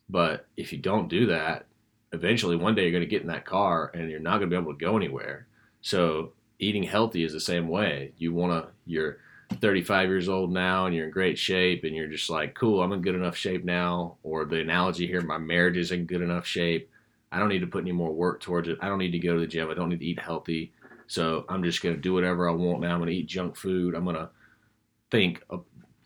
But 0.08 0.46
if 0.56 0.72
you 0.72 0.78
don't 0.78 1.08
do 1.08 1.26
that, 1.26 1.66
eventually 2.12 2.56
one 2.56 2.74
day 2.74 2.82
you're 2.82 2.90
going 2.92 3.02
to 3.02 3.06
get 3.06 3.20
in 3.20 3.28
that 3.28 3.44
car 3.44 3.92
and 3.94 4.10
you're 4.10 4.18
not 4.18 4.38
going 4.38 4.50
to 4.50 4.56
be 4.56 4.60
able 4.60 4.72
to 4.72 4.84
go 4.84 4.96
anywhere. 4.96 5.46
So 5.82 6.32
eating 6.58 6.82
healthy 6.82 7.24
is 7.24 7.32
the 7.32 7.40
same 7.40 7.68
way. 7.68 8.12
You 8.18 8.34
want 8.34 8.52
to, 8.52 8.70
you're 8.86 9.18
35 9.56 10.08
years 10.08 10.28
old 10.28 10.52
now 10.52 10.86
and 10.86 10.94
you're 10.94 11.06
in 11.06 11.10
great 11.10 11.38
shape 11.38 11.84
and 11.84 11.94
you're 11.94 12.08
just 12.08 12.30
like, 12.30 12.54
cool, 12.54 12.82
I'm 12.82 12.92
in 12.92 13.02
good 13.02 13.14
enough 13.14 13.36
shape 13.36 13.64
now. 13.64 14.16
Or 14.22 14.44
the 14.44 14.60
analogy 14.60 15.06
here, 15.06 15.20
my 15.20 15.38
marriage 15.38 15.76
is 15.76 15.92
in 15.92 16.06
good 16.06 16.22
enough 16.22 16.46
shape. 16.46 16.90
I 17.30 17.38
don't 17.38 17.48
need 17.48 17.60
to 17.60 17.66
put 17.66 17.82
any 17.82 17.92
more 17.92 18.12
work 18.12 18.40
towards 18.40 18.68
it. 18.68 18.78
I 18.80 18.88
don't 18.88 18.98
need 18.98 19.12
to 19.12 19.18
go 19.18 19.34
to 19.34 19.40
the 19.40 19.46
gym. 19.46 19.70
I 19.70 19.74
don't 19.74 19.90
need 19.90 20.00
to 20.00 20.06
eat 20.06 20.20
healthy. 20.20 20.72
So 21.06 21.44
I'm 21.48 21.62
just 21.62 21.82
going 21.82 21.94
to 21.94 22.00
do 22.00 22.14
whatever 22.14 22.48
I 22.48 22.52
want 22.52 22.80
now. 22.80 22.92
I'm 22.92 22.98
going 22.98 23.10
to 23.10 23.16
eat 23.16 23.26
junk 23.26 23.56
food. 23.56 23.94
I'm 23.94 24.04
going 24.04 24.16
to 24.16 24.30
think 25.10 25.42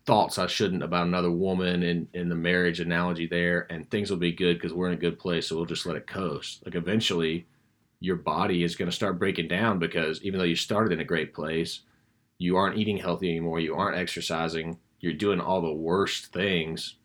thoughts 0.05 0.37
I 0.37 0.47
shouldn't 0.47 0.83
about 0.83 1.07
another 1.07 1.31
woman 1.31 1.83
in, 1.83 2.07
in 2.13 2.29
the 2.29 2.35
marriage 2.35 2.79
analogy 2.79 3.25
there, 3.25 3.67
and 3.69 3.89
things 3.89 4.09
will 4.09 4.17
be 4.17 4.33
good 4.33 4.55
because 4.57 4.73
we're 4.73 4.87
in 4.87 4.93
a 4.93 4.97
good 4.97 5.19
place. 5.19 5.47
So 5.47 5.55
we'll 5.55 5.65
just 5.65 5.85
let 5.85 5.95
it 5.95 6.07
coast. 6.07 6.65
Like 6.65 6.75
eventually, 6.75 7.45
your 8.03 8.17
body 8.17 8.63
is 8.63 8.75
going 8.75 8.89
to 8.89 8.95
start 8.95 9.17
breaking 9.17 9.47
down 9.47 9.79
because 9.79 10.21
even 10.23 10.37
though 10.37 10.45
you 10.45 10.55
started 10.55 10.91
in 10.91 10.99
a 10.99 11.05
great 11.05 11.33
place, 11.33 11.81
you 12.37 12.57
aren't 12.57 12.77
eating 12.77 12.97
healthy 12.97 13.29
anymore. 13.29 13.59
You 13.59 13.75
aren't 13.75 13.97
exercising. 13.97 14.77
You're 14.99 15.13
doing 15.13 15.39
all 15.39 15.61
the 15.61 15.71
worst 15.71 16.27
things. 16.27 16.95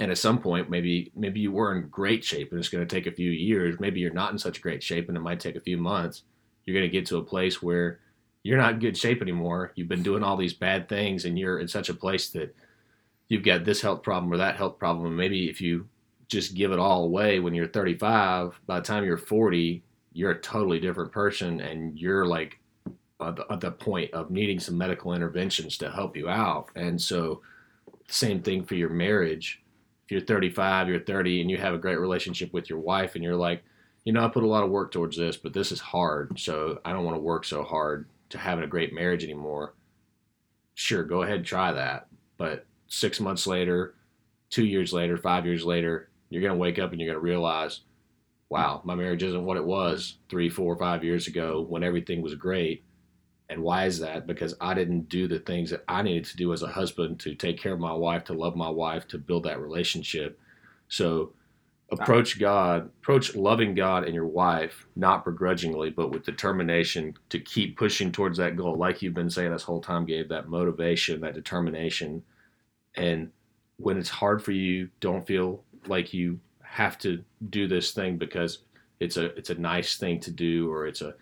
And 0.00 0.10
at 0.10 0.18
some 0.18 0.38
point, 0.38 0.70
maybe 0.70 1.10
maybe 1.16 1.40
you 1.40 1.50
were 1.50 1.74
in 1.74 1.88
great 1.88 2.24
shape, 2.24 2.52
and 2.52 2.58
it's 2.58 2.68
going 2.68 2.86
to 2.86 2.94
take 2.94 3.06
a 3.06 3.16
few 3.16 3.30
years. 3.30 3.80
Maybe 3.80 4.00
you're 4.00 4.12
not 4.12 4.30
in 4.30 4.38
such 4.38 4.62
great 4.62 4.82
shape, 4.82 5.08
and 5.08 5.16
it 5.16 5.22
might 5.22 5.40
take 5.40 5.56
a 5.56 5.60
few 5.60 5.76
months 5.76 6.22
you're 6.68 6.78
going 6.78 6.90
to 6.90 6.92
get 6.92 7.06
to 7.06 7.16
a 7.16 7.22
place 7.22 7.62
where 7.62 7.98
you're 8.42 8.58
not 8.58 8.74
in 8.74 8.78
good 8.78 8.94
shape 8.94 9.22
anymore. 9.22 9.72
You've 9.74 9.88
been 9.88 10.02
doing 10.02 10.22
all 10.22 10.36
these 10.36 10.52
bad 10.52 10.86
things 10.86 11.24
and 11.24 11.38
you're 11.38 11.58
in 11.58 11.66
such 11.66 11.88
a 11.88 11.94
place 11.94 12.28
that 12.30 12.54
you've 13.28 13.42
got 13.42 13.64
this 13.64 13.80
health 13.80 14.02
problem 14.02 14.30
or 14.30 14.36
that 14.36 14.56
health 14.56 14.78
problem. 14.78 15.06
And 15.06 15.16
maybe 15.16 15.48
if 15.48 15.62
you 15.62 15.88
just 16.28 16.54
give 16.54 16.70
it 16.70 16.78
all 16.78 17.04
away 17.04 17.40
when 17.40 17.54
you're 17.54 17.68
35, 17.68 18.60
by 18.66 18.80
the 18.80 18.84
time 18.84 19.06
you're 19.06 19.16
40, 19.16 19.82
you're 20.12 20.32
a 20.32 20.40
totally 20.40 20.80
different 20.80 21.12
person 21.12 21.60
and 21.60 21.98
you're 21.98 22.26
like 22.26 22.58
at 23.20 23.36
the, 23.36 23.46
at 23.50 23.60
the 23.60 23.70
point 23.70 24.12
of 24.12 24.30
needing 24.30 24.60
some 24.60 24.78
medical 24.78 25.14
interventions 25.14 25.76
to 25.78 25.90
help 25.90 26.16
you 26.16 26.28
out. 26.28 26.68
And 26.76 27.00
so, 27.00 27.42
same 28.08 28.42
thing 28.42 28.64
for 28.64 28.74
your 28.74 28.88
marriage. 28.88 29.62
If 30.06 30.12
you're 30.12 30.20
35, 30.22 30.88
you're 30.88 31.00
30, 31.00 31.42
and 31.42 31.50
you 31.50 31.58
have 31.58 31.74
a 31.74 31.78
great 31.78 31.98
relationship 31.98 32.52
with 32.52 32.70
your 32.70 32.78
wife, 32.78 33.14
and 33.14 33.22
you're 33.22 33.36
like, 33.36 33.62
you 34.04 34.12
know, 34.12 34.24
I 34.24 34.28
put 34.28 34.44
a 34.44 34.46
lot 34.46 34.64
of 34.64 34.70
work 34.70 34.90
towards 34.90 35.18
this, 35.18 35.36
but 35.36 35.52
this 35.52 35.70
is 35.70 35.80
hard. 35.80 36.38
So 36.38 36.80
I 36.84 36.92
don't 36.92 37.04
want 37.04 37.16
to 37.16 37.20
work 37.22 37.44
so 37.44 37.62
hard 37.62 38.08
to 38.30 38.38
having 38.38 38.64
a 38.64 38.68
great 38.68 38.94
marriage 38.94 39.24
anymore. 39.24 39.74
Sure, 40.74 41.02
go 41.02 41.22
ahead, 41.22 41.36
and 41.36 41.44
try 41.44 41.72
that. 41.72 42.06
But 42.38 42.64
six 42.86 43.20
months 43.20 43.46
later, 43.46 43.94
two 44.48 44.64
years 44.64 44.92
later, 44.92 45.18
five 45.18 45.44
years 45.44 45.64
later, 45.64 46.08
you're 46.30 46.42
going 46.42 46.54
to 46.54 46.58
wake 46.58 46.78
up 46.78 46.92
and 46.92 47.00
you're 47.00 47.12
going 47.12 47.20
to 47.20 47.24
realize, 47.24 47.80
wow, 48.50 48.80
my 48.84 48.94
marriage 48.94 49.22
isn't 49.22 49.44
what 49.44 49.56
it 49.56 49.64
was 49.64 50.18
three, 50.28 50.48
four, 50.48 50.76
five 50.76 51.04
years 51.04 51.26
ago 51.26 51.66
when 51.68 51.82
everything 51.82 52.22
was 52.22 52.34
great. 52.34 52.84
And 53.50 53.62
why 53.62 53.86
is 53.86 53.98
that? 54.00 54.26
Because 54.26 54.54
I 54.60 54.74
didn't 54.74 55.08
do 55.08 55.26
the 55.26 55.38
things 55.38 55.70
that 55.70 55.84
I 55.88 56.02
needed 56.02 56.24
to 56.26 56.36
do 56.36 56.52
as 56.52 56.62
a 56.62 56.68
husband 56.68 57.18
to 57.20 57.34
take 57.34 57.58
care 57.58 57.72
of 57.72 57.80
my 57.80 57.92
wife, 57.92 58.24
to 58.24 58.34
love 58.34 58.56
my 58.56 58.68
wife, 58.68 59.06
to 59.08 59.18
build 59.18 59.44
that 59.44 59.60
relationship. 59.60 60.38
So 60.88 61.32
approach 61.90 62.38
God, 62.38 62.90
approach 63.00 63.34
loving 63.34 63.74
God 63.74 64.04
and 64.04 64.14
your 64.14 64.26
wife, 64.26 64.86
not 64.96 65.24
begrudgingly, 65.24 65.90
but 65.90 66.10
with 66.10 66.24
determination 66.24 67.14
to 67.30 67.40
keep 67.40 67.78
pushing 67.78 68.12
towards 68.12 68.36
that 68.38 68.56
goal. 68.56 68.76
Like 68.76 69.00
you've 69.00 69.14
been 69.14 69.30
saying 69.30 69.52
this 69.52 69.62
whole 69.62 69.80
time, 69.80 70.04
Gabe, 70.04 70.28
that 70.28 70.48
motivation, 70.48 71.20
that 71.22 71.34
determination. 71.34 72.22
And 72.96 73.30
when 73.78 73.96
it's 73.96 74.10
hard 74.10 74.42
for 74.42 74.52
you, 74.52 74.90
don't 75.00 75.26
feel 75.26 75.64
like 75.86 76.12
you 76.12 76.40
have 76.68 76.98
to 76.98 77.24
do 77.50 77.66
this 77.66 77.92
thing 77.92 78.16
because 78.16 78.58
it's 79.00 79.16
a 79.16 79.26
it's 79.36 79.50
a 79.50 79.54
nice 79.54 79.96
thing 79.96 80.20
to 80.20 80.30
do 80.30 80.70
or 80.70 80.86
it's 80.86 81.00
a 81.00 81.14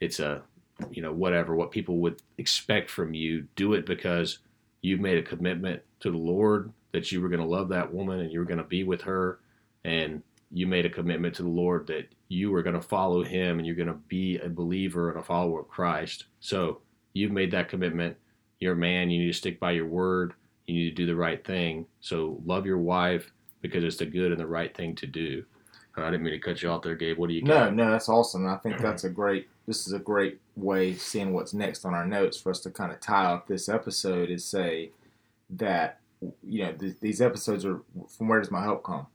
it's 0.00 0.20
a 0.20 0.42
you 0.90 1.02
know 1.02 1.12
whatever 1.12 1.54
what 1.54 1.70
people 1.70 1.98
would 1.98 2.20
expect 2.38 2.90
from 2.90 3.14
you 3.14 3.46
do 3.54 3.74
it 3.74 3.86
because 3.86 4.38
you've 4.82 5.00
made 5.00 5.18
a 5.18 5.22
commitment 5.22 5.80
to 6.00 6.10
the 6.10 6.16
lord 6.16 6.72
that 6.92 7.12
you 7.12 7.20
were 7.20 7.28
going 7.28 7.40
to 7.40 7.46
love 7.46 7.68
that 7.68 7.92
woman 7.92 8.20
and 8.20 8.32
you 8.32 8.38
were 8.38 8.44
going 8.44 8.58
to 8.58 8.64
be 8.64 8.82
with 8.82 9.02
her 9.02 9.38
and 9.84 10.22
you 10.54 10.66
made 10.68 10.86
a 10.86 10.90
commitment 10.90 11.34
to 11.34 11.42
the 11.42 11.48
Lord 11.48 11.88
that 11.88 12.14
you 12.28 12.50
were 12.52 12.62
going 12.62 12.76
to 12.76 12.80
follow 12.80 13.24
Him 13.24 13.58
and 13.58 13.66
you're 13.66 13.76
going 13.76 13.88
to 13.88 13.94
be 14.08 14.38
a 14.38 14.48
believer 14.48 15.10
and 15.10 15.18
a 15.18 15.22
follower 15.22 15.60
of 15.60 15.68
Christ. 15.68 16.26
So 16.38 16.80
you've 17.12 17.32
made 17.32 17.50
that 17.50 17.68
commitment. 17.68 18.16
You're 18.60 18.74
a 18.74 18.76
man. 18.76 19.10
You 19.10 19.18
need 19.18 19.32
to 19.32 19.32
stick 19.32 19.58
by 19.58 19.72
your 19.72 19.86
word. 19.86 20.34
You 20.66 20.74
need 20.74 20.90
to 20.90 20.94
do 20.94 21.06
the 21.06 21.16
right 21.16 21.44
thing. 21.44 21.86
So 22.00 22.40
love 22.46 22.66
your 22.66 22.78
wife 22.78 23.32
because 23.64 23.82
it's 23.82 23.96
the 23.96 24.04
good 24.04 24.30
and 24.30 24.38
the 24.38 24.46
right 24.46 24.76
thing 24.76 24.94
to 24.94 25.06
do. 25.06 25.42
Uh, 25.96 26.02
I 26.02 26.10
didn't 26.10 26.22
mean 26.22 26.34
to 26.34 26.38
cut 26.38 26.62
you 26.62 26.68
off 26.68 26.82
there, 26.82 26.94
Gabe. 26.94 27.16
What 27.16 27.28
do 27.28 27.34
you 27.34 27.40
no, 27.40 27.54
got? 27.54 27.74
No, 27.74 27.90
that's 27.90 28.10
awesome. 28.10 28.46
I 28.46 28.56
think 28.56 28.78
that's 28.78 29.04
a 29.04 29.08
great. 29.08 29.48
This 29.66 29.86
is 29.86 29.94
a 29.94 29.98
great 29.98 30.38
way 30.54 30.92
seeing 30.94 31.32
what's 31.32 31.54
next 31.54 31.86
on 31.86 31.94
our 31.94 32.06
notes 32.06 32.38
for 32.38 32.50
us 32.50 32.60
to 32.60 32.70
kind 32.70 32.92
of 32.92 33.00
tie 33.00 33.24
up 33.24 33.46
this 33.46 33.70
episode. 33.70 34.28
Is 34.28 34.44
say 34.44 34.90
that 35.48 35.98
you 36.46 36.66
know 36.66 36.72
th- 36.72 36.96
these 37.00 37.22
episodes 37.22 37.64
are 37.64 37.80
from 38.14 38.28
where 38.28 38.38
does 38.38 38.50
my 38.50 38.62
help 38.62 38.84
come? 38.84 39.06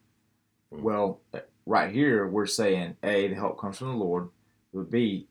Mm-hmm. 0.73 0.81
Well, 0.81 1.19
right 1.67 1.93
here 1.93 2.27
we're 2.27 2.47
saying 2.47 2.95
A, 3.03 3.27
the 3.27 3.35
help 3.35 3.59
comes 3.59 3.77
from 3.77 3.89
the 3.89 4.03
Lord. 4.03 4.29
But 4.73 4.89
B, 4.89 5.27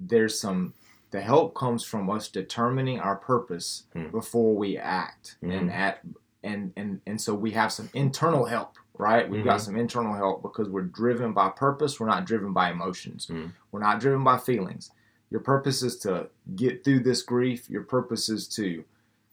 there's 0.00 0.40
some 0.40 0.72
the 1.10 1.20
help 1.20 1.54
comes 1.54 1.84
from 1.84 2.08
us 2.08 2.28
determining 2.28 2.98
our 2.98 3.16
purpose 3.16 3.84
mm-hmm. 3.94 4.10
before 4.10 4.56
we 4.56 4.78
act. 4.78 5.36
Mm-hmm. 5.42 5.50
And 5.50 5.70
at 5.70 6.00
and, 6.44 6.72
and 6.76 7.00
and 7.06 7.20
so 7.20 7.34
we 7.34 7.50
have 7.52 7.72
some 7.72 7.90
internal 7.94 8.44
help, 8.44 8.76
right? 8.98 9.28
We've 9.28 9.44
got 9.44 9.56
mm-hmm. 9.56 9.64
some 9.64 9.76
internal 9.76 10.14
help 10.14 10.42
because 10.42 10.68
we're 10.68 10.82
driven 10.82 11.32
by 11.32 11.48
purpose, 11.48 11.98
we're 11.98 12.06
not 12.06 12.26
driven 12.26 12.52
by 12.52 12.70
emotions. 12.70 13.26
Mm. 13.26 13.52
We're 13.72 13.80
not 13.80 14.00
driven 14.00 14.22
by 14.22 14.38
feelings. 14.38 14.90
Your 15.30 15.40
purpose 15.40 15.82
is 15.82 15.98
to 16.00 16.28
get 16.54 16.84
through 16.84 17.00
this 17.00 17.22
grief. 17.22 17.68
Your 17.68 17.82
purpose 17.82 18.28
is 18.28 18.46
to 18.48 18.84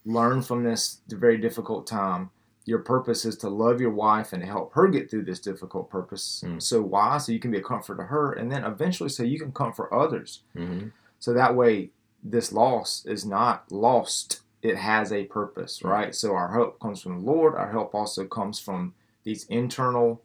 learn 0.05 0.41
from 0.41 0.63
this 0.63 1.01
very 1.09 1.37
difficult 1.37 1.85
time 1.85 2.31
your 2.65 2.79
purpose 2.79 3.25
is 3.25 3.37
to 3.37 3.49
love 3.49 3.81
your 3.81 3.91
wife 3.91 4.33
and 4.33 4.43
help 4.43 4.73
her 4.73 4.87
get 4.87 5.09
through 5.09 5.23
this 5.23 5.39
difficult 5.39 5.89
purpose. 5.89 6.43
Mm. 6.45 6.61
So 6.61 6.81
why? 6.81 7.17
So 7.17 7.31
you 7.31 7.39
can 7.39 7.51
be 7.51 7.57
a 7.57 7.63
comfort 7.63 7.97
to 7.97 8.03
her, 8.03 8.33
and 8.33 8.51
then 8.51 8.63
eventually, 8.63 9.09
so 9.09 9.23
you 9.23 9.39
can 9.39 9.51
comfort 9.51 9.91
others. 9.91 10.41
Mm-hmm. 10.55 10.89
So 11.19 11.33
that 11.33 11.55
way, 11.55 11.89
this 12.23 12.51
loss 12.51 13.05
is 13.05 13.25
not 13.25 13.71
lost 13.71 14.41
it 14.61 14.77
has 14.77 15.11
a 15.11 15.25
purpose, 15.25 15.83
right? 15.83 16.13
So 16.13 16.35
our 16.35 16.51
help 16.53 16.79
comes 16.79 17.01
from 17.01 17.19
the 17.19 17.25
Lord. 17.31 17.55
Our 17.55 17.71
help 17.71 17.95
also 17.95 18.25
comes 18.25 18.59
from 18.59 18.93
these 19.23 19.45
internal 19.45 20.21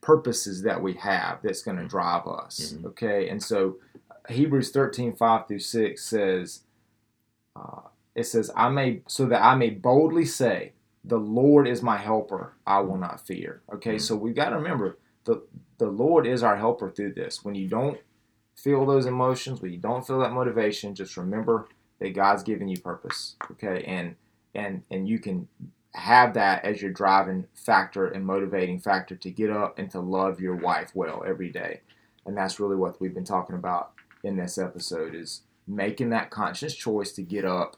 purposes 0.00 0.62
that 0.62 0.82
we 0.82 0.94
have 0.94 1.40
that's 1.42 1.62
going 1.62 1.76
to 1.78 1.86
drive 1.86 2.26
us. 2.26 2.74
Mhm. 2.74 2.84
Okay, 2.86 3.28
and 3.28 3.42
so 3.42 3.76
Hebrews 4.28 4.70
13, 4.70 5.14
5 5.14 5.46
through 5.48 5.58
6 5.60 6.02
says, 6.04 6.62
uh, 7.56 7.82
it 8.14 8.24
says, 8.24 8.50
I 8.56 8.68
may, 8.68 9.02
so 9.06 9.26
that 9.26 9.42
I 9.42 9.54
may 9.54 9.70
boldly 9.70 10.24
say, 10.24 10.72
the 11.04 11.18
Lord 11.18 11.66
is 11.66 11.82
my 11.82 11.96
helper, 11.96 12.54
I 12.66 12.80
will 12.80 12.98
not 12.98 13.20
fear. 13.26 13.62
Okay, 13.72 13.96
Mhm. 13.96 14.00
so 14.00 14.16
we've 14.16 14.34
got 14.34 14.50
to 14.50 14.56
remember 14.56 14.98
the, 15.24 15.42
the 15.78 15.88
Lord 15.88 16.26
is 16.26 16.42
our 16.42 16.56
helper 16.56 16.90
through 16.90 17.14
this. 17.14 17.44
When 17.44 17.54
you 17.54 17.68
don't 17.68 17.98
feel 18.54 18.84
those 18.86 19.06
emotions, 19.06 19.60
when 19.62 19.72
you 19.72 19.78
don't 19.78 20.06
feel 20.06 20.18
that 20.20 20.32
motivation, 20.32 20.94
just 20.94 21.16
remember 21.16 21.68
that 22.00 22.14
God's 22.14 22.42
given 22.42 22.68
you 22.68 22.78
purpose. 22.80 23.36
Okay, 23.52 23.84
and 23.84 24.16
and 24.54 24.82
and 24.90 25.08
you 25.08 25.18
can 25.18 25.48
have 25.94 26.34
that 26.34 26.64
as 26.64 26.80
your 26.80 26.92
driving 26.92 27.46
factor 27.54 28.06
and 28.06 28.24
motivating 28.24 28.78
factor 28.78 29.16
to 29.16 29.30
get 29.30 29.50
up 29.50 29.78
and 29.78 29.90
to 29.90 30.00
love 30.00 30.40
your 30.40 30.54
wife 30.54 30.90
well 30.94 31.22
every 31.26 31.50
day. 31.50 31.80
And 32.24 32.36
that's 32.36 32.60
really 32.60 32.76
what 32.76 33.00
we've 33.00 33.14
been 33.14 33.24
talking 33.24 33.56
about 33.56 33.92
in 34.22 34.36
this 34.36 34.58
episode 34.58 35.14
is 35.14 35.42
making 35.66 36.10
that 36.10 36.30
conscious 36.30 36.74
choice 36.74 37.12
to 37.12 37.22
get 37.22 37.44
up 37.44 37.76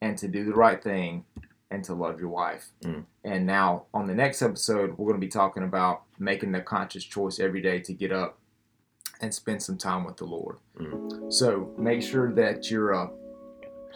and 0.00 0.16
to 0.18 0.28
do 0.28 0.44
the 0.44 0.52
right 0.52 0.82
thing 0.82 1.24
and 1.70 1.84
to 1.84 1.94
love 1.94 2.20
your 2.20 2.28
wife. 2.28 2.68
Mm. 2.84 3.04
And 3.24 3.46
now 3.46 3.84
on 3.92 4.06
the 4.06 4.14
next 4.14 4.40
episode, 4.42 4.96
we're 4.96 5.08
going 5.08 5.20
to 5.20 5.26
be 5.26 5.30
talking 5.30 5.62
about 5.62 6.02
making 6.18 6.52
the 6.52 6.60
conscious 6.60 7.04
choice 7.04 7.40
every 7.40 7.60
day 7.60 7.80
to 7.80 7.92
get 7.92 8.12
up 8.12 8.38
and 9.20 9.34
spend 9.34 9.62
some 9.62 9.76
time 9.76 10.04
with 10.04 10.16
the 10.16 10.24
Lord. 10.24 10.58
Mm. 10.78 11.32
So 11.32 11.74
make 11.76 12.02
sure 12.02 12.32
that 12.34 12.70
you're 12.70 12.94
uh, 12.94 13.08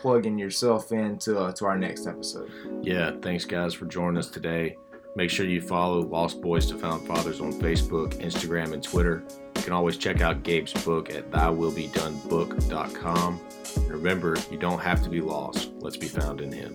plugging 0.03 0.37
yourself 0.37 0.91
into 0.91 1.39
uh, 1.39 1.53
to 1.53 1.65
our 1.65 1.79
next 1.79 2.09
episode. 2.09 2.51
Yeah, 2.83 3.13
thanks 3.23 3.45
guys 3.45 3.73
for 3.73 3.87
joining 3.87 4.19
us 4.19 4.29
today. 4.29 4.77
Make 5.15 5.31
sure 5.31 5.47
you 5.47 5.61
follow 5.61 6.01
Lost 6.01 6.41
Boys 6.41 6.67
to 6.67 6.77
Found 6.79 7.07
Fathers 7.07 7.41
on 7.41 7.53
Facebook, 7.53 8.15
Instagram, 8.15 8.73
and 8.73 8.83
Twitter. 8.83 9.23
You 9.57 9.63
can 9.63 9.73
always 9.73 9.97
check 9.97 10.21
out 10.21 10.43
Gabe's 10.43 10.73
book 10.85 11.11
at 11.11 11.31
thywillbedonebook.com. 11.31 13.41
And 13.77 13.91
remember, 13.91 14.37
you 14.51 14.59
don't 14.59 14.81
have 14.81 15.05
to 15.05 15.11
be 15.11 15.21
lost. 15.21 15.71
Let's 15.79 15.97
be 15.97 16.09
found 16.09 16.41
in 16.41 16.51
him. 16.51 16.75